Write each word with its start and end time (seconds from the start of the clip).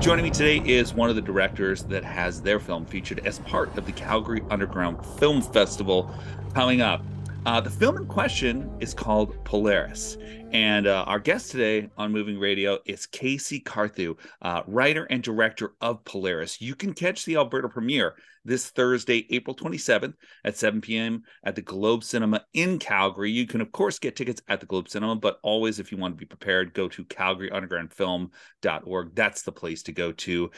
Joining 0.00 0.24
me 0.24 0.30
today 0.30 0.62
is 0.64 0.94
one 0.94 1.10
of 1.10 1.16
the 1.16 1.20
directors 1.20 1.82
that 1.84 2.04
has 2.04 2.40
their 2.40 2.58
film 2.58 2.86
featured 2.86 3.26
as 3.26 3.38
part 3.40 3.76
of 3.76 3.84
the 3.84 3.92
Calgary 3.92 4.42
Underground 4.48 5.04
Film 5.18 5.42
Festival 5.42 6.10
coming 6.54 6.80
up. 6.80 7.04
Uh, 7.46 7.58
the 7.58 7.70
film 7.70 7.96
in 7.96 8.04
question 8.04 8.70
is 8.80 8.92
called 8.92 9.34
Polaris. 9.44 10.18
And 10.52 10.86
uh, 10.86 11.04
our 11.06 11.18
guest 11.18 11.50
today 11.50 11.88
on 11.96 12.12
Moving 12.12 12.38
Radio 12.38 12.78
is 12.84 13.06
KC 13.06 13.64
Carthew, 13.64 14.16
uh, 14.42 14.62
writer 14.66 15.04
and 15.04 15.22
director 15.22 15.72
of 15.80 16.04
Polaris. 16.04 16.60
You 16.60 16.74
can 16.74 16.92
catch 16.92 17.24
the 17.24 17.36
Alberta 17.36 17.70
premiere 17.70 18.14
this 18.44 18.68
Thursday, 18.68 19.26
April 19.30 19.56
27th 19.56 20.12
at 20.44 20.58
7 20.58 20.82
p.m. 20.82 21.22
at 21.42 21.54
the 21.54 21.62
Globe 21.62 22.04
Cinema 22.04 22.44
in 22.52 22.78
Calgary. 22.78 23.30
You 23.30 23.46
can, 23.46 23.62
of 23.62 23.72
course, 23.72 23.98
get 23.98 24.16
tickets 24.16 24.42
at 24.48 24.60
the 24.60 24.66
Globe 24.66 24.90
Cinema, 24.90 25.16
but 25.16 25.38
always, 25.42 25.78
if 25.78 25.90
you 25.90 25.96
want 25.96 26.14
to 26.14 26.18
be 26.18 26.26
prepared, 26.26 26.74
go 26.74 26.88
to 26.88 27.04
calgaryundergroundfilm.org. 27.06 29.14
That's 29.14 29.42
the 29.42 29.52
place 29.52 29.82
to 29.84 29.92
go 29.92 30.12
to. 30.12 30.50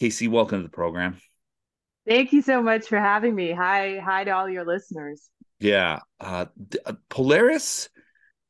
KC, 0.00 0.28
welcome 0.28 0.60
to 0.60 0.62
the 0.62 0.68
program. 0.68 1.16
Thank 2.06 2.32
you 2.32 2.42
so 2.42 2.62
much 2.62 2.86
for 2.86 2.98
having 2.98 3.34
me. 3.34 3.50
Hi, 3.52 3.98
hi 3.98 4.22
to 4.22 4.30
all 4.30 4.48
your 4.48 4.64
listeners. 4.64 5.28
Yeah, 5.60 6.00
uh, 6.20 6.46
uh 6.86 6.92
Polaris 7.08 7.88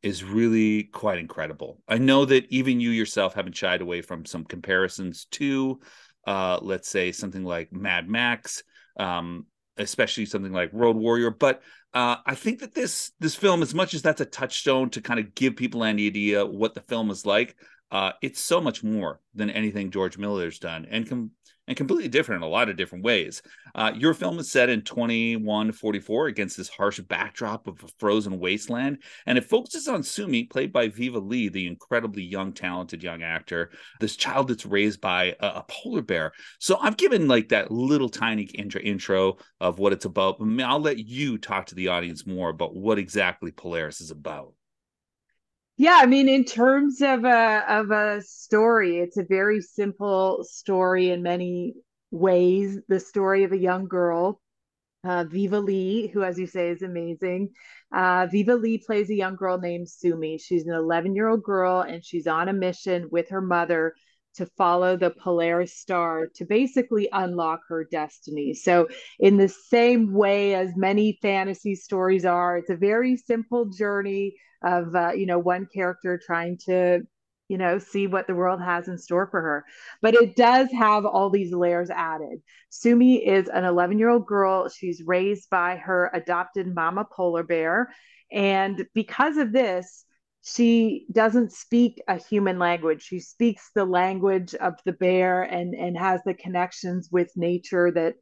is 0.03 0.23
really 0.23 0.85
quite 0.85 1.19
incredible. 1.19 1.83
I 1.89 1.99
know 1.99 2.25
that 2.25 2.47
even 2.51 2.81
you 2.81 2.91
yourself 2.91 3.35
haven't 3.35 3.57
shied 3.57 3.81
away 3.81 4.03
from 4.03 4.25
some 4.25 4.45
comparisons 4.45 5.27
to, 5.33 5.81
uh, 6.27 6.59
let's 6.63 6.89
say, 6.89 7.13
something 7.13 7.45
like 7.45 7.73
Mad 7.73 8.09
Max, 8.09 8.63
um, 8.99 9.47
especially 9.77 10.27
something 10.27 10.53
like 10.53 10.71
Road 10.73 10.97
Warrior. 10.97 11.31
But 11.31 11.63
uh, 11.95 12.17
I 12.25 12.35
think 12.35 12.61
that 12.61 12.75
this 12.75 13.13
this 13.19 13.35
film, 13.35 13.63
as 13.63 13.75
much 13.75 13.95
as 13.95 14.03
that's 14.03 14.21
a 14.21 14.27
touchstone 14.27 14.91
to 14.91 15.01
kind 15.01 15.19
of 15.19 15.35
give 15.35 15.57
people 15.57 15.83
an 15.83 15.97
idea 15.97 16.45
what 16.47 16.75
the 16.75 16.83
film 16.83 17.11
is 17.11 17.27
like, 17.27 17.57
uh, 17.91 18.13
it's 18.23 18.41
so 18.41 18.61
much 18.61 18.85
more 18.85 19.21
than 19.35 19.51
anything 19.51 19.91
George 19.91 20.19
Miller's 20.19 20.59
done, 20.59 20.87
and 20.91 21.09
com- 21.09 21.31
and 21.69 21.77
completely 21.77 22.09
different 22.09 22.43
in 22.43 22.49
a 22.49 22.51
lot 22.51 22.69
of 22.69 22.77
different 22.77 23.05
ways. 23.05 23.43
Uh, 23.75 23.93
your 23.95 24.15
film 24.15 24.39
is 24.39 24.51
set 24.51 24.71
in 24.71 24.83
2144 24.83 26.27
against 26.27 26.57
this 26.57 26.71
harsh 26.71 26.99
backdrop 27.01 27.69
of 27.69 27.85
a 27.85 27.89
frozen 27.99 28.41
wasteland, 28.41 28.99
and 29.27 29.39
it 29.39 29.45
focuses 29.45 29.87
on 29.87 30.03
Sumi, 30.03 30.45
played 30.45 30.73
by 30.73 30.89
Viva 30.89 31.19
Lee, 31.19 31.49
the 31.49 31.67
incredibly 31.67 32.23
young, 32.23 32.53
talented 32.53 33.03
young 33.03 33.23
actor, 33.23 33.71
this 34.01 34.17
child 34.17 34.49
that's 34.49 34.67
raised 34.67 35.01
by 35.01 35.37
a, 35.41 35.47
a 35.47 35.65
polar 35.69 36.03
bear. 36.03 36.33
So 36.59 36.79
I've 36.81 36.97
given 36.97 37.29
like 37.29 37.51
that 37.51 37.71
little 37.71 38.09
tiny 38.09 38.45
intro 38.45 38.81
intro 38.81 39.37
of 39.61 39.79
what 39.79 39.93
it's 39.93 40.07
about. 40.07 40.39
but 40.39 40.65
I'll 40.65 40.81
let 40.81 40.99
you 40.99 41.37
talk 41.37 41.67
to 41.67 41.75
the 41.75 41.89
audience 41.89 42.27
more 42.27 42.49
about 42.49 42.75
what 42.75 42.99
exactly 42.99 43.53
Polaris 43.53 44.01
is 44.01 44.11
about. 44.11 44.55
Yeah, 45.79 45.99
I 46.01 46.07
mean, 46.07 46.29
in 46.29 46.45
terms 46.45 47.01
of 47.03 47.25
a 47.25 47.65
of 47.69 47.91
a 47.93 48.21
story, 48.23 48.99
it's 48.99 49.17
a 49.17 49.23
very 49.25 49.61
simple 49.63 50.45
story 50.45 51.11
in 51.11 51.23
many 51.23 51.75
ways. 52.11 52.79
The 52.89 52.99
story 53.01 53.45
of 53.45 53.53
a 53.53 53.59
young 53.59 53.87
girl, 53.87 54.41
uh, 55.05 55.25
Viva 55.25 55.61
Lee, 55.61 56.09
who, 56.09 56.25
as 56.25 56.39
you 56.39 56.47
say, 56.49 56.71
is 56.71 56.83
amazing. 56.83 57.51
Uh, 57.95 58.27
Viva 58.31 58.57
Lee 58.57 58.79
plays 58.79 59.11
a 59.11 59.15
young 59.17 59.37
girl 59.37 59.59
named 59.59 59.89
Sumi. 59.91 60.39
She's 60.39 60.67
an 60.67 60.75
11 60.75 61.15
year 61.17 61.29
old 61.29 61.45
girl, 61.45 61.83
and 61.83 62.05
she's 62.05 62.27
on 62.29 62.49
a 62.49 62.55
mission 62.55 63.09
with 63.13 63.31
her 63.31 63.43
mother 63.43 63.95
to 64.39 64.47
follow 64.57 64.97
the 64.97 65.11
Polaris 65.11 65.77
star 65.77 66.29
to 66.37 66.45
basically 66.45 67.09
unlock 67.13 67.61
her 67.69 67.85
destiny. 67.85 68.55
So, 68.55 68.89
in 69.19 69.37
the 69.37 69.49
same 69.49 70.13
way 70.13 70.55
as 70.55 70.77
many 70.77 71.19
fantasy 71.21 71.75
stories 71.75 72.25
are, 72.25 72.57
it's 72.57 72.71
a 72.71 72.77
very 72.77 73.17
simple 73.17 73.67
journey 73.67 74.37
of 74.63 74.95
uh, 74.95 75.13
you 75.13 75.27
know 75.27 75.39
one 75.39 75.67
character 75.73 76.21
trying 76.25 76.59
to 76.67 77.01
you 77.49 77.59
know 77.59 77.79
see 77.79 78.07
what 78.07 78.27
the 78.27 78.35
world 78.35 78.61
has 78.61 78.89
in 78.89 78.97
store 78.97 79.27
for 79.27 79.41
her. 79.41 79.65
But 80.03 80.15
it 80.15 80.37
does 80.37 80.71
have 80.73 81.05
all 81.05 81.31
these 81.31 81.53
layers 81.53 81.91
added. 81.91 82.41
Sumi 82.71 83.27
is 83.27 83.49
an 83.49 83.65
11 83.65 83.99
year 83.99 84.09
old 84.09 84.27
girl. 84.27 84.69
She's 84.69 85.03
raised 85.05 85.51
by 85.51 85.77
her 85.77 86.11
adopted 86.15 86.73
mama 86.73 87.07
polar 87.11 87.43
bear. 87.43 87.93
And 88.31 88.87
because 88.95 89.37
of 89.37 89.53
this 89.53 90.05
she 90.43 91.07
doesn't 91.13 91.53
speak 91.53 92.01
a 92.09 92.17
human 92.17 92.59
language 92.59 93.03
she 93.03 93.21
speaks 93.21 93.71
the 93.75 93.85
language 93.85 94.55
of 94.55 94.75
the 94.85 94.93
bear 94.93 95.43
and 95.43 95.75
and 95.75 95.97
has 95.99 96.21
the 96.25 96.35
connections 96.35 97.09
with 97.11 97.31
nature 97.37 97.91
that 97.91 98.15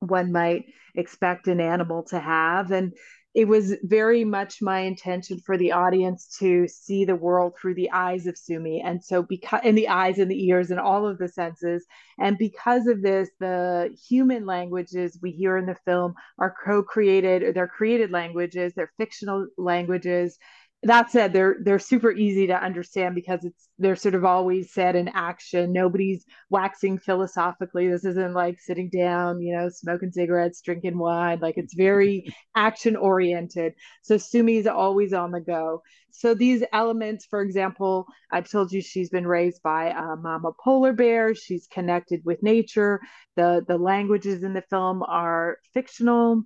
one 0.00 0.32
might 0.32 0.64
expect 0.94 1.46
an 1.46 1.60
animal 1.60 2.02
to 2.02 2.18
have 2.18 2.70
and 2.70 2.92
it 3.32 3.46
was 3.46 3.76
very 3.84 4.24
much 4.24 4.60
my 4.60 4.80
intention 4.80 5.38
for 5.38 5.56
the 5.56 5.70
audience 5.70 6.36
to 6.40 6.66
see 6.66 7.04
the 7.04 7.14
world 7.14 7.54
through 7.56 7.74
the 7.74 7.90
eyes 7.92 8.26
of 8.26 8.36
Sumi. 8.36 8.80
And 8.80 9.02
so, 9.02 9.22
because 9.22 9.60
in 9.62 9.76
the 9.76 9.88
eyes 9.88 10.18
and 10.18 10.28
the 10.28 10.46
ears 10.48 10.72
and 10.72 10.80
all 10.80 11.06
of 11.06 11.18
the 11.18 11.28
senses. 11.28 11.86
And 12.18 12.36
because 12.38 12.88
of 12.88 13.02
this, 13.02 13.30
the 13.38 13.96
human 14.08 14.46
languages 14.46 15.16
we 15.22 15.30
hear 15.30 15.56
in 15.56 15.66
the 15.66 15.76
film 15.84 16.14
are 16.40 16.56
co 16.64 16.82
created, 16.82 17.44
or 17.44 17.52
they're 17.52 17.68
created 17.68 18.10
languages, 18.10 18.72
they're 18.74 18.92
fictional 18.98 19.46
languages 19.56 20.36
that 20.82 21.10
said 21.10 21.34
they're 21.34 21.56
they're 21.62 21.78
super 21.78 22.10
easy 22.10 22.46
to 22.46 22.54
understand 22.54 23.14
because 23.14 23.44
it's 23.44 23.68
they're 23.78 23.96
sort 23.96 24.14
of 24.14 24.24
always 24.24 24.72
said 24.72 24.96
in 24.96 25.08
action. 25.08 25.72
Nobody's 25.72 26.24
waxing 26.48 26.98
philosophically. 26.98 27.88
This 27.88 28.06
isn't 28.06 28.32
like 28.32 28.58
sitting 28.58 28.88
down 28.88 29.42
you 29.42 29.54
know 29.54 29.68
smoking 29.68 30.10
cigarettes 30.10 30.62
drinking 30.62 30.96
wine. 30.96 31.40
Like 31.40 31.58
it's 31.58 31.74
very 31.74 32.34
action 32.56 32.96
oriented 32.96 33.74
so 34.02 34.16
sumi's 34.16 34.66
always 34.66 35.12
on 35.12 35.32
the 35.32 35.40
go. 35.40 35.82
So 36.12 36.34
these 36.34 36.64
elements 36.72 37.26
for 37.26 37.42
example 37.42 38.06
i've 38.32 38.50
told 38.50 38.72
you 38.72 38.80
she's 38.80 39.10
been 39.10 39.26
raised 39.26 39.62
by 39.62 39.90
a 39.90 40.16
mama 40.16 40.52
polar 40.64 40.94
bear. 40.94 41.34
She's 41.34 41.66
connected 41.66 42.22
with 42.24 42.42
nature. 42.42 43.00
The 43.36 43.62
the 43.68 43.76
languages 43.76 44.42
in 44.42 44.54
the 44.54 44.64
film 44.70 45.02
are 45.02 45.58
fictional. 45.74 46.44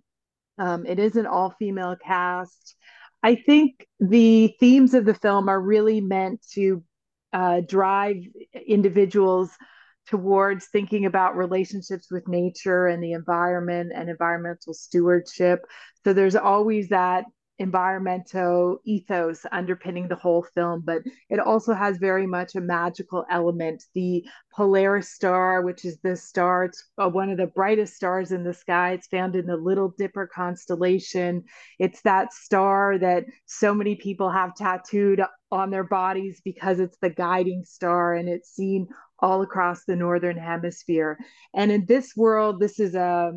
Um, 0.58 0.86
it 0.86 0.98
is 0.98 1.16
an 1.16 1.26
all 1.26 1.50
female 1.50 1.96
cast 1.96 2.76
I 3.24 3.36
think 3.36 3.86
the 4.00 4.54
themes 4.60 4.92
of 4.92 5.06
the 5.06 5.14
film 5.14 5.48
are 5.48 5.60
really 5.60 6.02
meant 6.02 6.46
to 6.52 6.84
uh, 7.32 7.62
drive 7.66 8.16
individuals 8.66 9.50
towards 10.08 10.66
thinking 10.66 11.06
about 11.06 11.34
relationships 11.34 12.10
with 12.10 12.28
nature 12.28 12.86
and 12.86 13.02
the 13.02 13.12
environment 13.12 13.92
and 13.94 14.10
environmental 14.10 14.74
stewardship. 14.74 15.60
So 16.04 16.12
there's 16.12 16.36
always 16.36 16.90
that 16.90 17.24
environmental 17.58 18.78
ethos 18.84 19.46
underpinning 19.52 20.08
the 20.08 20.16
whole 20.16 20.44
film, 20.54 20.82
but 20.84 21.02
it 21.30 21.38
also 21.38 21.72
has 21.72 21.98
very 21.98 22.26
much 22.26 22.54
a 22.54 22.60
magical 22.60 23.24
element. 23.30 23.84
The 23.94 24.24
Polaris 24.54 25.10
star, 25.12 25.62
which 25.62 25.84
is 25.84 25.98
the 26.02 26.16
star, 26.16 26.64
it's 26.64 26.84
uh, 26.98 27.08
one 27.08 27.30
of 27.30 27.36
the 27.36 27.46
brightest 27.46 27.94
stars 27.94 28.32
in 28.32 28.42
the 28.42 28.54
sky. 28.54 28.92
It's 28.92 29.06
found 29.06 29.36
in 29.36 29.46
the 29.46 29.56
Little 29.56 29.94
Dipper 29.96 30.26
constellation. 30.26 31.44
It's 31.78 32.02
that 32.02 32.32
star 32.32 32.98
that 32.98 33.24
so 33.46 33.72
many 33.72 33.94
people 33.96 34.30
have 34.30 34.56
tattooed 34.56 35.22
on 35.52 35.70
their 35.70 35.84
bodies 35.84 36.40
because 36.44 36.80
it's 36.80 36.98
the 37.00 37.10
guiding 37.10 37.64
star 37.64 38.14
and 38.14 38.28
it's 38.28 38.50
seen 38.50 38.88
all 39.20 39.42
across 39.42 39.84
the 39.84 39.94
northern 39.94 40.36
hemisphere. 40.36 41.18
And 41.54 41.70
in 41.70 41.86
this 41.86 42.14
world, 42.16 42.58
this 42.58 42.80
is 42.80 42.96
a 42.96 43.32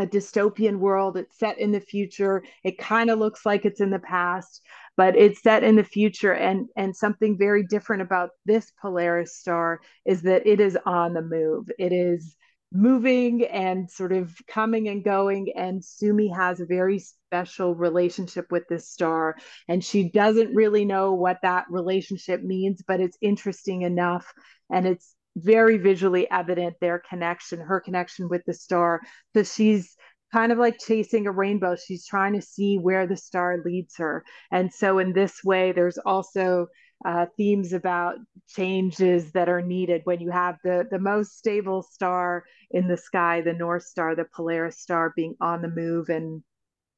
a 0.00 0.06
dystopian 0.06 0.78
world. 0.78 1.16
It's 1.16 1.38
set 1.38 1.58
in 1.58 1.72
the 1.72 1.80
future. 1.80 2.42
It 2.64 2.78
kind 2.78 3.10
of 3.10 3.18
looks 3.18 3.44
like 3.44 3.64
it's 3.64 3.80
in 3.80 3.90
the 3.90 3.98
past, 3.98 4.62
but 4.96 5.16
it's 5.16 5.42
set 5.42 5.62
in 5.62 5.76
the 5.76 5.84
future. 5.84 6.32
And 6.32 6.68
and 6.76 6.96
something 6.96 7.36
very 7.38 7.64
different 7.64 8.02
about 8.02 8.30
this 8.46 8.72
Polaris 8.80 9.36
star 9.36 9.80
is 10.04 10.22
that 10.22 10.46
it 10.46 10.60
is 10.60 10.76
on 10.86 11.14
the 11.14 11.22
move. 11.22 11.70
It 11.78 11.92
is 11.92 12.36
moving 12.72 13.44
and 13.46 13.90
sort 13.90 14.12
of 14.12 14.32
coming 14.46 14.88
and 14.88 15.04
going. 15.04 15.52
And 15.56 15.84
Sumi 15.84 16.28
has 16.28 16.60
a 16.60 16.66
very 16.66 16.98
special 16.98 17.74
relationship 17.74 18.46
with 18.50 18.64
this 18.68 18.88
star. 18.88 19.36
And 19.68 19.84
she 19.84 20.08
doesn't 20.08 20.54
really 20.54 20.84
know 20.84 21.12
what 21.14 21.38
that 21.42 21.66
relationship 21.68 22.42
means, 22.42 22.82
but 22.86 23.00
it's 23.00 23.18
interesting 23.20 23.82
enough. 23.82 24.32
And 24.70 24.86
it's 24.86 25.14
very 25.36 25.78
visually 25.78 26.30
evident 26.30 26.76
their 26.80 27.02
connection, 27.08 27.60
her 27.60 27.80
connection 27.80 28.28
with 28.28 28.42
the 28.46 28.54
star. 28.54 29.00
So 29.34 29.42
she's 29.42 29.96
kind 30.32 30.52
of 30.52 30.58
like 30.58 30.78
chasing 30.78 31.26
a 31.26 31.32
rainbow. 31.32 31.76
She's 31.76 32.06
trying 32.06 32.34
to 32.34 32.42
see 32.42 32.78
where 32.78 33.06
the 33.06 33.16
star 33.16 33.58
leads 33.64 33.96
her. 33.96 34.24
And 34.50 34.72
so, 34.72 34.98
in 34.98 35.12
this 35.12 35.42
way, 35.44 35.72
there's 35.72 35.98
also 35.98 36.68
uh, 37.04 37.26
themes 37.36 37.72
about 37.72 38.16
changes 38.48 39.32
that 39.32 39.48
are 39.48 39.62
needed 39.62 40.02
when 40.04 40.20
you 40.20 40.30
have 40.30 40.56
the, 40.62 40.86
the 40.90 40.98
most 40.98 41.38
stable 41.38 41.82
star 41.82 42.44
in 42.70 42.88
the 42.88 42.96
sky, 42.96 43.40
the 43.40 43.52
North 43.52 43.84
Star, 43.84 44.14
the 44.14 44.26
Polaris 44.34 44.78
star, 44.78 45.12
being 45.16 45.34
on 45.40 45.62
the 45.62 45.68
move 45.68 46.08
and 46.08 46.42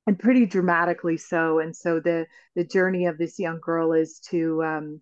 and 0.08 0.18
pretty 0.18 0.46
dramatically 0.46 1.16
so. 1.16 1.60
And 1.60 1.76
so 1.76 2.00
the 2.00 2.26
the 2.56 2.64
journey 2.64 3.06
of 3.06 3.18
this 3.18 3.38
young 3.38 3.60
girl 3.62 3.92
is 3.92 4.18
to 4.30 4.62
um, 4.64 5.00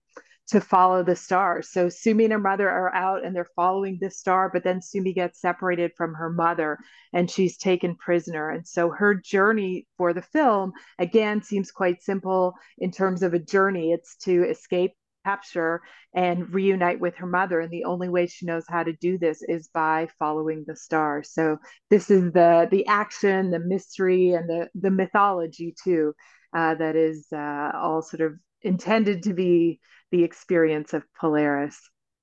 to 0.50 0.60
follow 0.60 1.02
the 1.02 1.16
star. 1.16 1.62
So 1.62 1.88
Sumi 1.88 2.24
and 2.24 2.32
her 2.32 2.38
mother 2.38 2.68
are 2.68 2.94
out 2.94 3.24
and 3.24 3.34
they're 3.34 3.46
following 3.56 3.98
the 4.00 4.10
star, 4.10 4.50
but 4.52 4.64
then 4.64 4.82
Sumi 4.82 5.12
gets 5.12 5.40
separated 5.40 5.92
from 5.96 6.14
her 6.14 6.30
mother 6.30 6.78
and 7.12 7.30
she's 7.30 7.56
taken 7.56 7.96
prisoner. 7.96 8.50
And 8.50 8.66
so 8.66 8.90
her 8.90 9.14
journey 9.14 9.86
for 9.96 10.12
the 10.12 10.22
film, 10.22 10.72
again, 10.98 11.42
seems 11.42 11.70
quite 11.70 12.02
simple 12.02 12.54
in 12.78 12.90
terms 12.90 13.22
of 13.22 13.34
a 13.34 13.38
journey. 13.38 13.92
It's 13.92 14.16
to 14.24 14.44
escape 14.48 14.92
capture 15.24 15.82
and 16.14 16.52
reunite 16.52 16.98
with 16.98 17.14
her 17.16 17.26
mother 17.26 17.60
and 17.60 17.70
the 17.70 17.84
only 17.84 18.08
way 18.08 18.26
she 18.26 18.46
knows 18.46 18.64
how 18.66 18.82
to 18.82 18.94
do 18.94 19.18
this 19.18 19.42
is 19.42 19.68
by 19.68 20.08
following 20.18 20.64
the 20.66 20.74
star 20.74 21.22
so 21.22 21.58
this 21.90 22.10
is 22.10 22.32
the 22.32 22.66
the 22.70 22.86
action 22.86 23.50
the 23.50 23.58
mystery 23.58 24.30
and 24.32 24.48
the 24.48 24.66
the 24.74 24.90
mythology 24.90 25.74
too 25.84 26.14
uh, 26.56 26.74
that 26.74 26.96
is 26.96 27.26
uh, 27.32 27.70
all 27.74 28.00
sort 28.00 28.22
of 28.22 28.32
intended 28.62 29.24
to 29.24 29.34
be 29.34 29.80
the 30.10 30.24
experience 30.24 30.92
of 30.92 31.02
Polaris. 31.18 31.78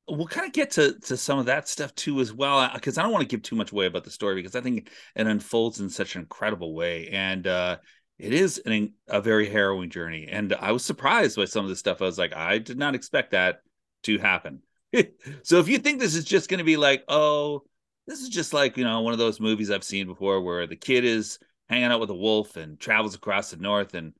We'll 0.09 0.27
kind 0.27 0.47
of 0.47 0.53
get 0.53 0.71
to 0.71 0.97
to 1.01 1.17
some 1.17 1.37
of 1.37 1.47
that 1.47 1.67
stuff 1.67 1.93
too 1.95 2.21
as 2.21 2.33
well, 2.33 2.69
because 2.73 2.97
I 2.97 3.03
don't 3.03 3.11
want 3.11 3.23
to 3.23 3.27
give 3.27 3.43
too 3.43 3.57
much 3.57 3.71
away 3.71 3.87
about 3.87 4.05
the 4.05 4.11
story 4.11 4.35
because 4.35 4.55
I 4.55 4.61
think 4.61 4.89
it 5.15 5.27
unfolds 5.27 5.81
in 5.81 5.89
such 5.89 6.15
an 6.15 6.21
incredible 6.21 6.73
way, 6.73 7.09
and 7.09 7.45
uh, 7.45 7.77
it 8.17 8.33
is 8.33 8.57
an, 8.59 8.93
a 9.07 9.21
very 9.21 9.49
harrowing 9.49 9.89
journey. 9.89 10.27
And 10.29 10.53
I 10.53 10.71
was 10.71 10.85
surprised 10.85 11.35
by 11.35 11.45
some 11.45 11.65
of 11.65 11.69
the 11.69 11.75
stuff. 11.75 12.01
I 12.01 12.05
was 12.05 12.17
like, 12.17 12.33
I 12.33 12.57
did 12.57 12.77
not 12.77 12.95
expect 12.95 13.31
that 13.31 13.59
to 14.03 14.17
happen. 14.17 14.61
so 15.43 15.59
if 15.59 15.67
you 15.67 15.77
think 15.77 15.99
this 15.99 16.15
is 16.15 16.23
just 16.23 16.49
going 16.49 16.59
to 16.59 16.63
be 16.63 16.77
like, 16.77 17.03
oh, 17.09 17.63
this 18.07 18.21
is 18.21 18.29
just 18.29 18.53
like 18.53 18.77
you 18.77 18.83
know 18.83 19.01
one 19.01 19.13
of 19.13 19.19
those 19.19 19.39
movies 19.39 19.69
I've 19.69 19.83
seen 19.83 20.07
before 20.07 20.41
where 20.41 20.65
the 20.65 20.75
kid 20.75 21.03
is 21.03 21.37
hanging 21.69 21.91
out 21.91 21.99
with 21.99 22.09
a 22.09 22.15
wolf 22.15 22.55
and 22.55 22.79
travels 22.79 23.13
across 23.13 23.51
the 23.51 23.57
north 23.57 23.93
and 23.93 24.13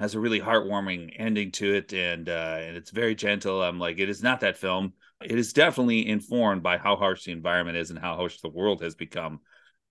has 0.00 0.14
a 0.14 0.20
really 0.20 0.40
heartwarming 0.40 1.12
ending 1.16 1.52
to 1.52 1.74
it 1.74 1.92
and 1.92 2.28
uh, 2.28 2.56
and 2.58 2.76
it's 2.76 2.90
very 2.90 3.14
gentle. 3.14 3.62
I'm 3.62 3.78
like 3.78 3.98
it 3.98 4.08
is 4.08 4.22
not 4.22 4.40
that 4.40 4.56
film. 4.56 4.94
It 5.22 5.38
is 5.38 5.52
definitely 5.52 6.08
informed 6.08 6.62
by 6.62 6.78
how 6.78 6.96
harsh 6.96 7.24
the 7.24 7.32
environment 7.32 7.76
is 7.76 7.90
and 7.90 7.98
how 7.98 8.16
harsh 8.16 8.40
the 8.40 8.48
world 8.48 8.82
has 8.82 8.94
become. 8.94 9.40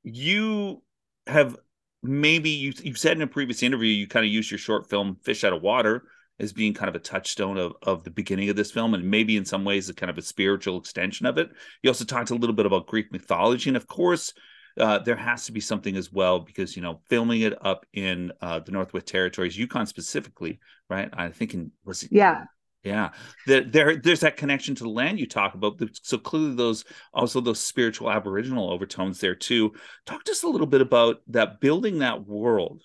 You 0.04 0.82
have 1.28 1.56
maybe 2.02 2.50
you, 2.50 2.74
you've 2.82 2.98
said 2.98 3.18
in 3.18 3.22
a 3.22 3.28
previous 3.28 3.62
interview 3.62 3.90
you 3.90 4.08
kind 4.08 4.26
of 4.26 4.32
used 4.32 4.50
your 4.50 4.58
short 4.58 4.90
film 4.90 5.18
fish 5.24 5.44
out 5.44 5.54
of 5.54 5.62
water 5.62 6.04
as 6.40 6.54
being 6.54 6.74
kind 6.74 6.90
of 6.90 6.96
a 6.96 7.00
touchstone 7.00 7.58
of, 7.58 7.74
of 7.84 8.04
the 8.04 8.10
beginning 8.10 8.50
of 8.50 8.56
this 8.56 8.72
film 8.72 8.94
and 8.94 9.04
maybe 9.04 9.38
in 9.38 9.46
some 9.46 9.66
ways 9.66 9.90
a 9.90 9.94
kind 9.94 10.10
of 10.10 10.18
a 10.18 10.22
spiritual 10.22 10.80
extension 10.80 11.26
of 11.26 11.38
it. 11.38 11.50
You 11.84 11.90
also 11.90 12.06
talked 12.06 12.32
a 12.32 12.36
little 12.36 12.56
bit 12.56 12.66
about 12.66 12.88
greek 12.88 13.12
mythology 13.12 13.70
and 13.70 13.78
of 13.78 13.86
course 13.86 14.34
uh, 14.80 15.00
there 15.00 15.16
has 15.16 15.46
to 15.46 15.52
be 15.52 15.60
something 15.60 15.96
as 15.96 16.12
well 16.12 16.40
because 16.40 16.76
you 16.76 16.82
know 16.82 17.02
filming 17.10 17.42
it 17.42 17.54
up 17.66 17.86
in 17.94 18.32
uh, 18.42 18.60
the 18.60 18.72
Northwest 18.72 19.08
Territories, 19.08 19.58
Yukon 19.58 19.86
specifically, 19.86 20.60
right? 20.90 21.10
I 21.14 21.30
think 21.30 21.54
in 21.54 21.72
was 21.86 22.04
it, 22.04 22.12
yeah. 22.12 22.46
Yeah, 22.82 23.10
there, 23.46 23.66
there, 23.66 23.98
there's 23.98 24.22
that 24.22 24.38
connection 24.38 24.74
to 24.76 24.84
the 24.84 24.90
land 24.90 25.20
you 25.20 25.28
talk 25.28 25.54
about. 25.54 25.82
So 26.02 26.18
clearly, 26.18 26.56
those 26.56 26.86
also 27.14 27.42
those 27.42 27.60
spiritual 27.60 28.10
Aboriginal 28.10 28.72
overtones 28.72 29.20
there 29.20 29.36
too. 29.36 29.74
Talk 30.06 30.24
to 30.24 30.32
us 30.32 30.44
a 30.44 30.48
little 30.48 30.66
bit 30.66 30.80
about 30.80 31.18
that 31.28 31.60
building 31.60 32.00
that 32.00 32.26
world, 32.26 32.84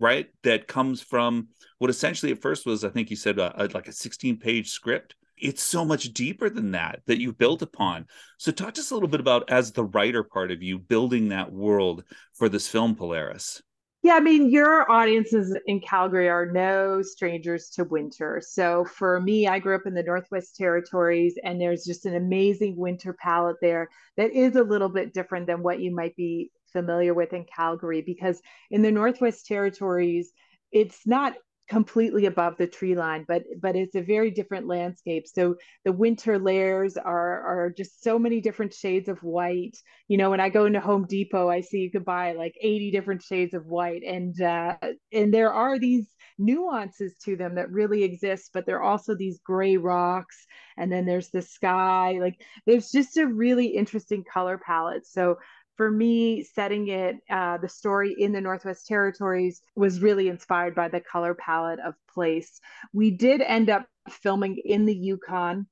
right? 0.00 0.26
That 0.42 0.66
comes 0.66 1.00
from 1.00 1.48
what 1.78 1.90
essentially 1.90 2.32
at 2.32 2.42
first 2.42 2.66
was, 2.66 2.82
I 2.82 2.88
think 2.88 3.08
you 3.08 3.14
said, 3.14 3.38
a, 3.38 3.62
a, 3.62 3.68
like 3.68 3.86
a 3.86 3.92
16 3.92 4.38
page 4.38 4.70
script 4.70 5.14
it's 5.38 5.62
so 5.62 5.84
much 5.84 6.12
deeper 6.12 6.48
than 6.48 6.72
that 6.72 7.00
that 7.06 7.20
you 7.20 7.32
built 7.32 7.62
upon. 7.62 8.06
So 8.38 8.52
talk 8.52 8.74
to 8.74 8.80
us 8.80 8.90
a 8.90 8.94
little 8.94 9.08
bit 9.08 9.20
about 9.20 9.50
as 9.50 9.72
the 9.72 9.84
writer 9.84 10.22
part 10.22 10.50
of 10.50 10.62
you 10.62 10.78
building 10.78 11.28
that 11.28 11.52
world 11.52 12.04
for 12.32 12.48
this 12.48 12.68
film 12.68 12.94
Polaris. 12.94 13.62
Yeah, 14.02 14.14
I 14.14 14.20
mean, 14.20 14.50
your 14.50 14.88
audiences 14.88 15.56
in 15.66 15.80
Calgary 15.80 16.28
are 16.28 16.46
no 16.46 17.02
strangers 17.02 17.70
to 17.70 17.82
winter. 17.82 18.40
So 18.40 18.84
for 18.84 19.20
me, 19.20 19.48
I 19.48 19.58
grew 19.58 19.74
up 19.74 19.86
in 19.86 19.94
the 19.94 20.02
Northwest 20.04 20.54
Territories, 20.54 21.34
and 21.42 21.60
there's 21.60 21.84
just 21.84 22.06
an 22.06 22.14
amazing 22.14 22.76
winter 22.76 23.14
palette 23.14 23.56
there 23.60 23.88
that 24.16 24.30
is 24.30 24.54
a 24.54 24.62
little 24.62 24.88
bit 24.88 25.12
different 25.12 25.48
than 25.48 25.60
what 25.60 25.80
you 25.80 25.92
might 25.92 26.14
be 26.14 26.52
familiar 26.72 27.14
with 27.14 27.32
in 27.32 27.46
Calgary. 27.46 28.00
Because 28.00 28.40
in 28.70 28.82
the 28.82 28.92
Northwest 28.92 29.44
Territories, 29.46 30.30
it's 30.70 31.04
not 31.04 31.34
completely 31.68 32.26
above 32.26 32.56
the 32.56 32.66
tree 32.66 32.94
line 32.94 33.24
but 33.26 33.42
but 33.60 33.74
it's 33.76 33.94
a 33.94 34.02
very 34.02 34.30
different 34.30 34.66
landscape. 34.66 35.26
So 35.26 35.56
the 35.84 35.92
winter 35.92 36.38
layers 36.38 36.96
are 36.96 37.40
are 37.42 37.70
just 37.70 38.02
so 38.02 38.18
many 38.18 38.40
different 38.40 38.74
shades 38.74 39.08
of 39.08 39.18
white. 39.22 39.76
You 40.08 40.16
know 40.18 40.30
when 40.30 40.40
i 40.40 40.48
go 40.48 40.66
into 40.66 40.80
home 40.80 41.06
depot 41.08 41.48
i 41.48 41.60
see 41.60 41.78
you 41.78 41.90
could 41.90 42.04
buy 42.04 42.32
like 42.32 42.56
80 42.60 42.90
different 42.90 43.22
shades 43.22 43.54
of 43.54 43.66
white 43.66 44.02
and 44.02 44.40
uh 44.40 44.76
and 45.12 45.32
there 45.32 45.52
are 45.52 45.78
these 45.78 46.06
nuances 46.38 47.16
to 47.24 47.36
them 47.36 47.54
that 47.54 47.70
really 47.70 48.04
exist 48.04 48.50
but 48.52 48.66
there 48.66 48.76
are 48.76 48.82
also 48.82 49.14
these 49.14 49.40
gray 49.44 49.76
rocks 49.76 50.46
and 50.76 50.92
then 50.92 51.06
there's 51.06 51.30
the 51.30 51.42
sky. 51.42 52.18
Like 52.20 52.40
there's 52.66 52.90
just 52.90 53.16
a 53.16 53.26
really 53.26 53.66
interesting 53.66 54.24
color 54.24 54.58
palette. 54.58 55.06
So 55.06 55.36
for 55.76 55.90
me, 55.90 56.42
setting 56.42 56.88
it, 56.88 57.16
uh, 57.30 57.58
the 57.58 57.68
story 57.68 58.14
in 58.18 58.32
the 58.32 58.40
Northwest 58.40 58.86
Territories 58.86 59.62
was 59.74 60.00
really 60.00 60.28
inspired 60.28 60.74
by 60.74 60.88
the 60.88 61.00
color 61.00 61.34
palette 61.34 61.80
of 61.80 61.94
place. 62.12 62.60
We 62.92 63.10
did 63.10 63.40
end 63.42 63.70
up 63.70 63.86
filming 64.08 64.56
in 64.64 64.86
the 64.86 64.94
Yukon. 64.94 65.66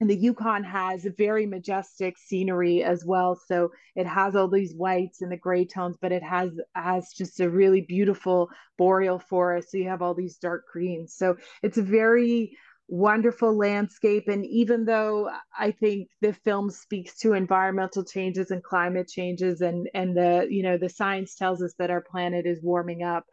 And 0.00 0.10
the 0.10 0.16
Yukon 0.16 0.64
has 0.64 1.06
very 1.16 1.46
majestic 1.46 2.18
scenery 2.18 2.82
as 2.82 3.04
well. 3.04 3.40
So 3.46 3.70
it 3.94 4.04
has 4.04 4.34
all 4.34 4.48
these 4.48 4.74
whites 4.74 5.22
and 5.22 5.30
the 5.30 5.36
gray 5.36 5.64
tones, 5.64 5.96
but 6.00 6.10
it 6.10 6.24
has 6.24 6.50
has 6.74 7.12
just 7.12 7.38
a 7.38 7.48
really 7.48 7.82
beautiful 7.82 8.50
boreal 8.76 9.20
forest. 9.20 9.70
So 9.70 9.76
you 9.76 9.88
have 9.88 10.02
all 10.02 10.14
these 10.14 10.38
dark 10.38 10.64
greens. 10.72 11.14
So 11.14 11.36
it's 11.62 11.78
a 11.78 11.82
very 11.82 12.56
wonderful 12.92 13.56
landscape. 13.56 14.28
And 14.28 14.44
even 14.44 14.84
though 14.84 15.30
I 15.58 15.70
think 15.70 16.08
the 16.20 16.34
film 16.34 16.70
speaks 16.70 17.16
to 17.20 17.32
environmental 17.32 18.04
changes 18.04 18.50
and 18.50 18.62
climate 18.62 19.08
changes, 19.08 19.62
and 19.62 19.88
and 19.94 20.14
the 20.14 20.46
you 20.50 20.62
know 20.62 20.76
the 20.76 20.90
science 20.90 21.34
tells 21.34 21.62
us 21.62 21.72
that 21.78 21.90
our 21.90 22.02
planet 22.02 22.46
is 22.46 22.62
warming 22.62 23.02
up. 23.02 23.24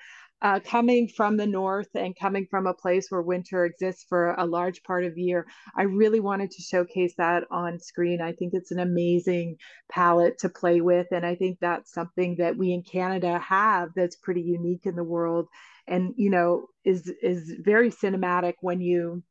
Uh, 0.41 0.57
coming 0.61 1.09
from 1.09 1.35
the 1.35 1.45
north 1.45 1.89
and 1.95 2.15
coming 2.17 2.47
from 2.49 2.65
a 2.65 2.73
place 2.73 3.07
where 3.09 3.21
winter 3.21 3.65
exists 3.65 4.05
for 4.07 4.33
a 4.35 4.45
large 4.45 4.81
part 4.83 5.03
of 5.03 5.13
the 5.13 5.21
year, 5.21 5.45
I 5.75 5.81
really 5.83 6.21
wanted 6.21 6.51
to 6.51 6.61
showcase 6.61 7.13
that 7.17 7.43
on 7.51 7.77
screen. 7.77 8.21
I 8.21 8.31
think 8.31 8.53
it's 8.53 8.71
an 8.71 8.79
amazing 8.79 9.57
palette 9.91 10.37
to 10.39 10.47
play 10.47 10.79
with, 10.79 11.07
and 11.11 11.25
I 11.25 11.35
think 11.35 11.57
that's 11.59 11.91
something 11.93 12.37
that 12.37 12.55
we 12.55 12.71
in 12.71 12.83
Canada 12.83 13.37
have 13.39 13.89
that's 13.93 14.15
pretty 14.15 14.41
unique 14.41 14.85
in 14.85 14.95
the 14.95 15.03
world, 15.03 15.49
and 15.85 16.13
you 16.15 16.29
know 16.29 16.67
is 16.85 17.11
is 17.21 17.53
very 17.61 17.91
cinematic 17.91 18.53
when 18.61 18.79
you 18.79 19.21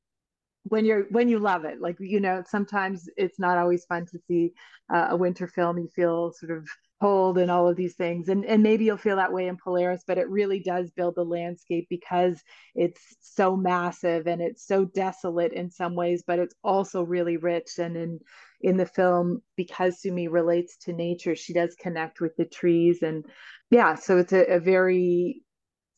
when 0.69 0.85
you're 0.85 1.05
when 1.11 1.29
you 1.29 1.39
love 1.39 1.65
it 1.65 1.81
like 1.81 1.97
you 2.01 2.21
know 2.21 2.43
sometimes 2.49 3.09
it's 3.17 3.39
not 3.39 3.59
always 3.59 3.85
fun 3.85 4.07
to 4.07 4.19
see 4.29 4.53
uh, 4.93 5.09
a 5.11 5.17
winter 5.17 5.47
film. 5.47 5.79
You 5.79 5.89
feel 5.95 6.33
sort 6.33 6.57
of 6.57 6.69
cold 7.01 7.39
and 7.39 7.51
all 7.51 7.69
of 7.69 7.77
these 7.77 7.95
things 7.95 8.29
and 8.29 8.45
and 8.45 8.63
maybe 8.63 8.85
you'll 8.85 8.97
feel 8.97 9.17
that 9.17 9.33
way 9.33 9.47
in 9.47 9.57
polaris 9.57 10.03
but 10.05 10.19
it 10.19 10.29
really 10.29 10.59
does 10.59 10.91
build 10.91 11.15
the 11.15 11.25
landscape 11.25 11.87
because 11.89 12.43
it's 12.75 13.01
so 13.21 13.57
massive 13.57 14.27
and 14.27 14.43
it's 14.43 14.67
so 14.67 14.85
desolate 14.85 15.53
in 15.53 15.71
some 15.71 15.95
ways 15.95 16.25
but 16.27 16.41
it's 16.41 16.57
also 16.65 17.03
really 17.03 17.37
rich. 17.37 17.79
And 17.79 17.97
in 17.97 18.19
in 18.61 18.77
the 18.77 18.87
film 18.87 19.43
because 19.57 20.01
sumi 20.01 20.27
relates 20.27 20.77
to 20.79 20.93
nature 20.93 21.37
she 21.37 21.53
does 21.53 21.77
connect 21.81 22.21
with 22.21 22.37
the 22.37 22.47
trees. 22.47 23.03
And 23.03 23.25
yeah 23.71 23.95
so 23.95 24.19
it's 24.19 24.33
a, 24.33 24.45
a 24.55 24.61
very 24.61 25.43